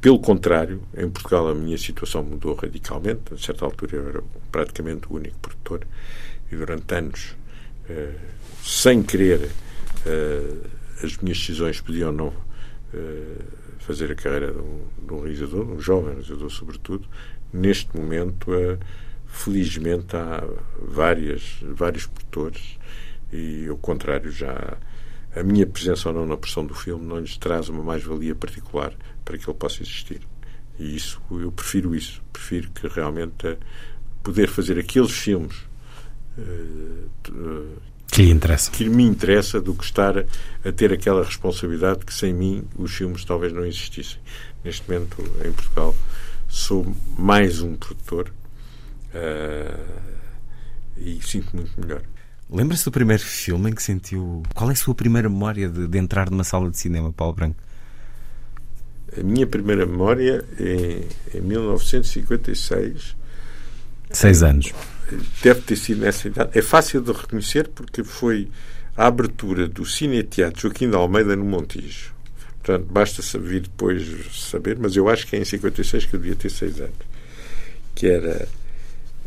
[0.00, 3.34] pelo contrário, em Portugal a minha situação mudou radicalmente.
[3.34, 5.86] A certa altura eu era praticamente o único produtor
[6.50, 7.36] e durante anos,
[7.88, 8.14] eh,
[8.64, 9.50] sem querer,
[10.06, 10.56] eh,
[11.02, 12.32] as minhas decisões podiam não
[12.94, 13.44] eh,
[13.80, 17.06] fazer a carreira de um, de um realizador, um jovem realizador sobretudo.
[17.52, 18.52] Neste momento,
[19.26, 20.42] felizmente, há
[20.80, 22.78] várias, vários produtores
[23.32, 24.78] e, ao contrário, já
[25.34, 28.92] a minha presença ou não na pressão do filme não lhes traz uma mais-valia particular
[29.24, 30.20] para que ele possa existir.
[30.78, 32.22] E isso, eu prefiro isso.
[32.32, 33.58] Prefiro que realmente eh,
[34.22, 35.56] poder fazer aqueles filmes
[36.38, 38.70] uh, que lhe interessa.
[38.70, 43.24] Que me interessa do que estar a ter aquela responsabilidade que sem mim os filmes
[43.24, 44.18] talvez não existissem.
[44.64, 45.94] Neste momento, em Portugal,
[46.48, 48.32] sou mais um produtor
[49.14, 50.02] uh,
[50.96, 52.02] e sinto muito melhor.
[52.52, 54.42] Lembra-se do primeiro filme em que sentiu.
[54.54, 57.56] Qual é a sua primeira memória de, de entrar numa sala de cinema, Paulo Branco?
[59.16, 61.02] A minha primeira memória é
[61.36, 63.16] em 1956.
[64.10, 64.72] Seis anos.
[65.42, 66.50] Deve ter sido nessa idade.
[66.58, 68.48] É fácil de reconhecer porque foi
[68.96, 72.12] a abertura do Cine Teatro Joaquim de Almeida no Montijo.
[72.62, 76.36] Portanto, basta vir depois saber, mas eu acho que é em 56 que eu devia
[76.36, 76.94] ter seis anos.
[77.94, 78.48] Que era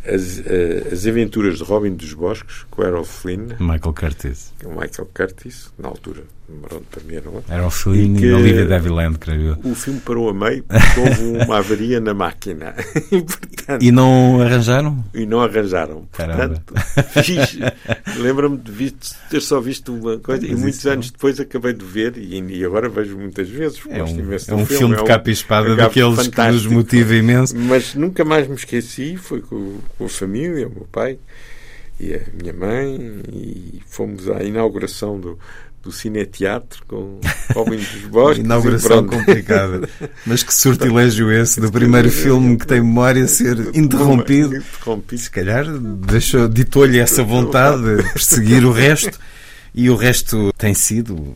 [0.06, 3.56] as, uh, as Aventuras de Robin dos Bosques, com Errol Flynn.
[3.60, 4.54] Michael Curtis.
[4.64, 6.24] Michael Curtis, na altura,
[6.62, 7.42] pronto, para mim era um.
[7.50, 9.72] Errol Flynn e, e Olivia Deviland, creio eu.
[9.72, 12.76] O filme parou a meio porque houve uma avaria na máquina.
[13.12, 15.04] e, portanto, e não arranjaram?
[15.14, 16.08] E não arranjaram.
[16.12, 16.74] Portanto,
[18.18, 18.94] lembro-me de
[19.30, 22.66] ter só visto uma coisa Mas e muitos anos depois acabei de ver e, e
[22.66, 23.82] agora vejo muitas vezes.
[23.90, 27.56] É um, é um filme, de capa e espada daqueles que nos motiva imenso.
[27.58, 29.64] Mas nunca mais me esqueci, foi com
[29.98, 31.18] com a família, o meu pai
[32.00, 35.40] e a minha mãe, e fomos à inauguração do,
[35.84, 37.20] do Cineteatro com
[37.54, 38.44] Robin dos Bosques.
[38.44, 39.88] inauguração complicada.
[40.26, 44.56] Mas que sortilégio esse do primeiro filme que tem memória ser interrompido.
[44.56, 45.22] interrompido.
[45.22, 45.66] Se calhar
[46.52, 49.20] ditou-lhe essa vontade de perseguir o resto.
[49.76, 51.36] E o resto tem sido uh,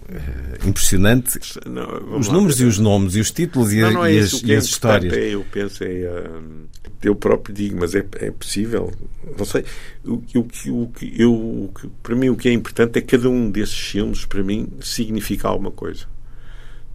[0.64, 1.40] impressionante.
[1.66, 4.20] Não, os lá, números e os nomes e os títulos e, não, não é e,
[4.20, 5.12] as, e é as histórias.
[5.12, 6.68] É, eu penso, é, uh,
[7.02, 8.94] eu próprio digo, mas é, é possível.
[9.38, 9.66] Não sei.
[10.06, 10.40] O, o,
[10.72, 11.74] o, eu, o,
[12.04, 15.72] para mim, o que é importante é cada um desses filmes, para mim, significa alguma
[15.72, 16.06] coisa.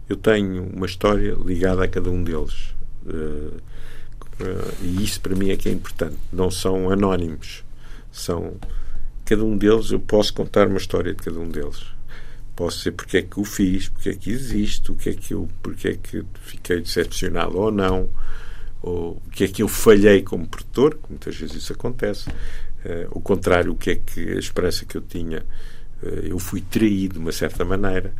[0.07, 2.73] Eu tenho uma história ligada a cada um deles.
[3.05, 3.61] Uh,
[4.81, 6.17] e isso para mim é que é importante.
[6.31, 7.63] Não são anónimos.
[8.11, 8.55] São
[9.25, 11.85] cada um deles, eu posso contar uma história de cada um deles.
[12.55, 15.33] Posso dizer porque é que o fiz, porque é que existe, o que é que
[15.33, 18.09] eu, porque é que fiquei decepcionado ou não,
[18.83, 22.29] ou o que é que eu falhei como produtor, que muitas vezes isso acontece.
[22.29, 25.39] Uh, o contrário, o que é que a esperança que eu tinha,
[26.03, 28.13] uh, eu fui traído de uma certa maneira.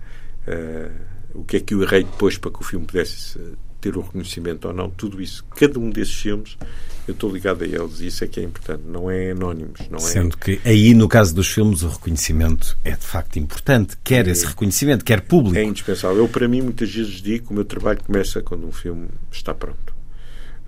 [0.48, 3.38] Uh, o que é que eu errei depois para que o filme pudesse
[3.82, 6.58] ter o reconhecimento ou não, tudo isso, cada um desses filmes,
[7.06, 9.82] eu estou ligado a eles e isso é que é importante, não é anónimos.
[9.90, 10.46] Não Sendo é...
[10.46, 14.46] que aí, no caso dos filmes, o reconhecimento é de facto importante, quer é, esse
[14.46, 15.58] reconhecimento, quer público.
[15.58, 16.20] É indispensável.
[16.20, 19.54] Eu, para mim, muitas vezes digo que o meu trabalho começa quando um filme está
[19.54, 19.93] pronto.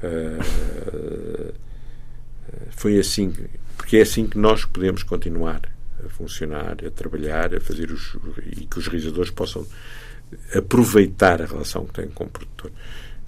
[0.04, 1.54] Uh,
[2.72, 3.34] foi assim,
[3.78, 5.62] porque é assim que nós podemos continuar
[6.04, 8.16] a funcionar, a trabalhar, a fazer os,
[8.46, 9.66] e que os realizadores possam
[10.54, 12.72] aproveitar a relação que têm com o produtor.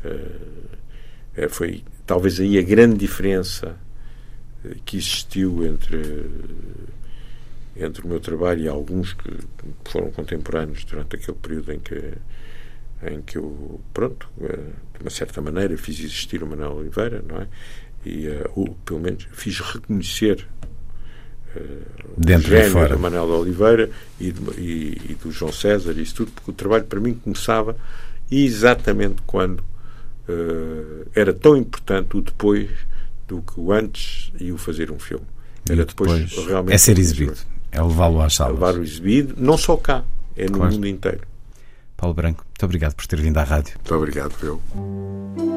[0.04, 3.78] Uh, foi talvez aí a grande diferença
[4.66, 6.26] eh, que existiu entre
[7.76, 9.30] entre o meu trabalho e alguns que
[9.86, 12.14] foram contemporâneos durante aquele período em que
[13.04, 17.48] em que eu pronto de uma certa maneira fiz existir o Manuel Oliveira não é
[18.06, 20.48] e uh, pelo menos fiz reconhecer
[22.18, 23.90] dentro e fora do Manuel Oliveira
[24.20, 27.76] e, e, e, do João César e isso tudo porque o trabalho para mim começava
[28.32, 32.70] exatamente quando uh, era tão importante o depois
[33.28, 35.26] do que o antes e o fazer um filme.
[35.70, 36.74] Era depois, depois realmente.
[36.74, 37.38] É ser exibido,
[37.72, 38.54] é levá-lo às salas.
[38.54, 40.04] Levar-o exibido, não só cá,
[40.36, 40.74] é no claro.
[40.74, 41.22] mundo inteiro.
[41.98, 43.74] Paulo Branco, muito obrigado por ter vindo à rádio.
[43.76, 45.57] Muito obrigado, eu.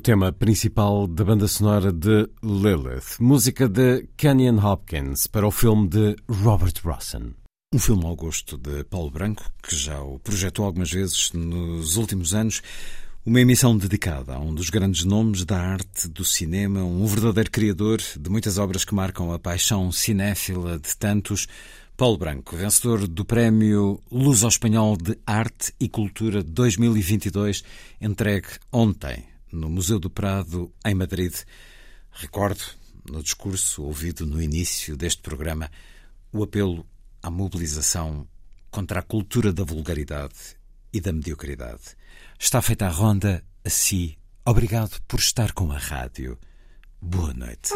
[0.00, 5.86] O tema principal da banda sonora de Lilith, música de Kenyon Hopkins para o filme
[5.88, 7.34] de Robert Rossen.
[7.74, 12.32] Um filme ao gosto de Paulo Branco, que já o projetou algumas vezes nos últimos
[12.32, 12.62] anos.
[13.26, 18.00] Uma emissão dedicada a um dos grandes nomes da arte do cinema, um verdadeiro criador
[18.18, 21.46] de muitas obras que marcam a paixão cinéfila de tantos.
[21.94, 27.62] Paulo Branco, vencedor do Prémio Luz ao Espanhol de Arte e Cultura 2022,
[28.00, 31.34] entregue ontem no Museu do Prado, em Madrid.
[32.10, 32.62] Recordo,
[33.10, 35.70] no discurso ouvido no início deste programa,
[36.32, 36.86] o apelo
[37.22, 38.26] à mobilização
[38.70, 40.56] contra a cultura da vulgaridade
[40.92, 41.96] e da mediocridade.
[42.38, 44.16] Está feita a ronda, assim.
[44.44, 46.38] Obrigado por estar com a rádio.
[47.00, 47.70] Boa noite.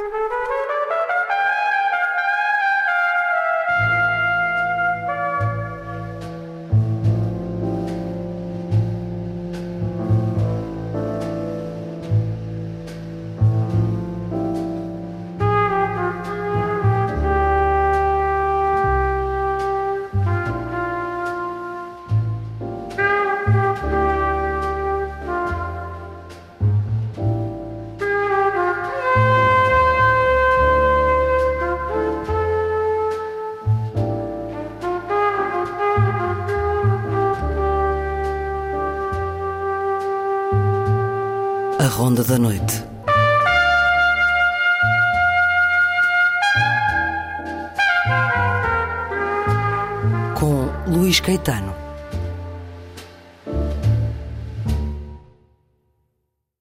[42.26, 42.83] Da Noite.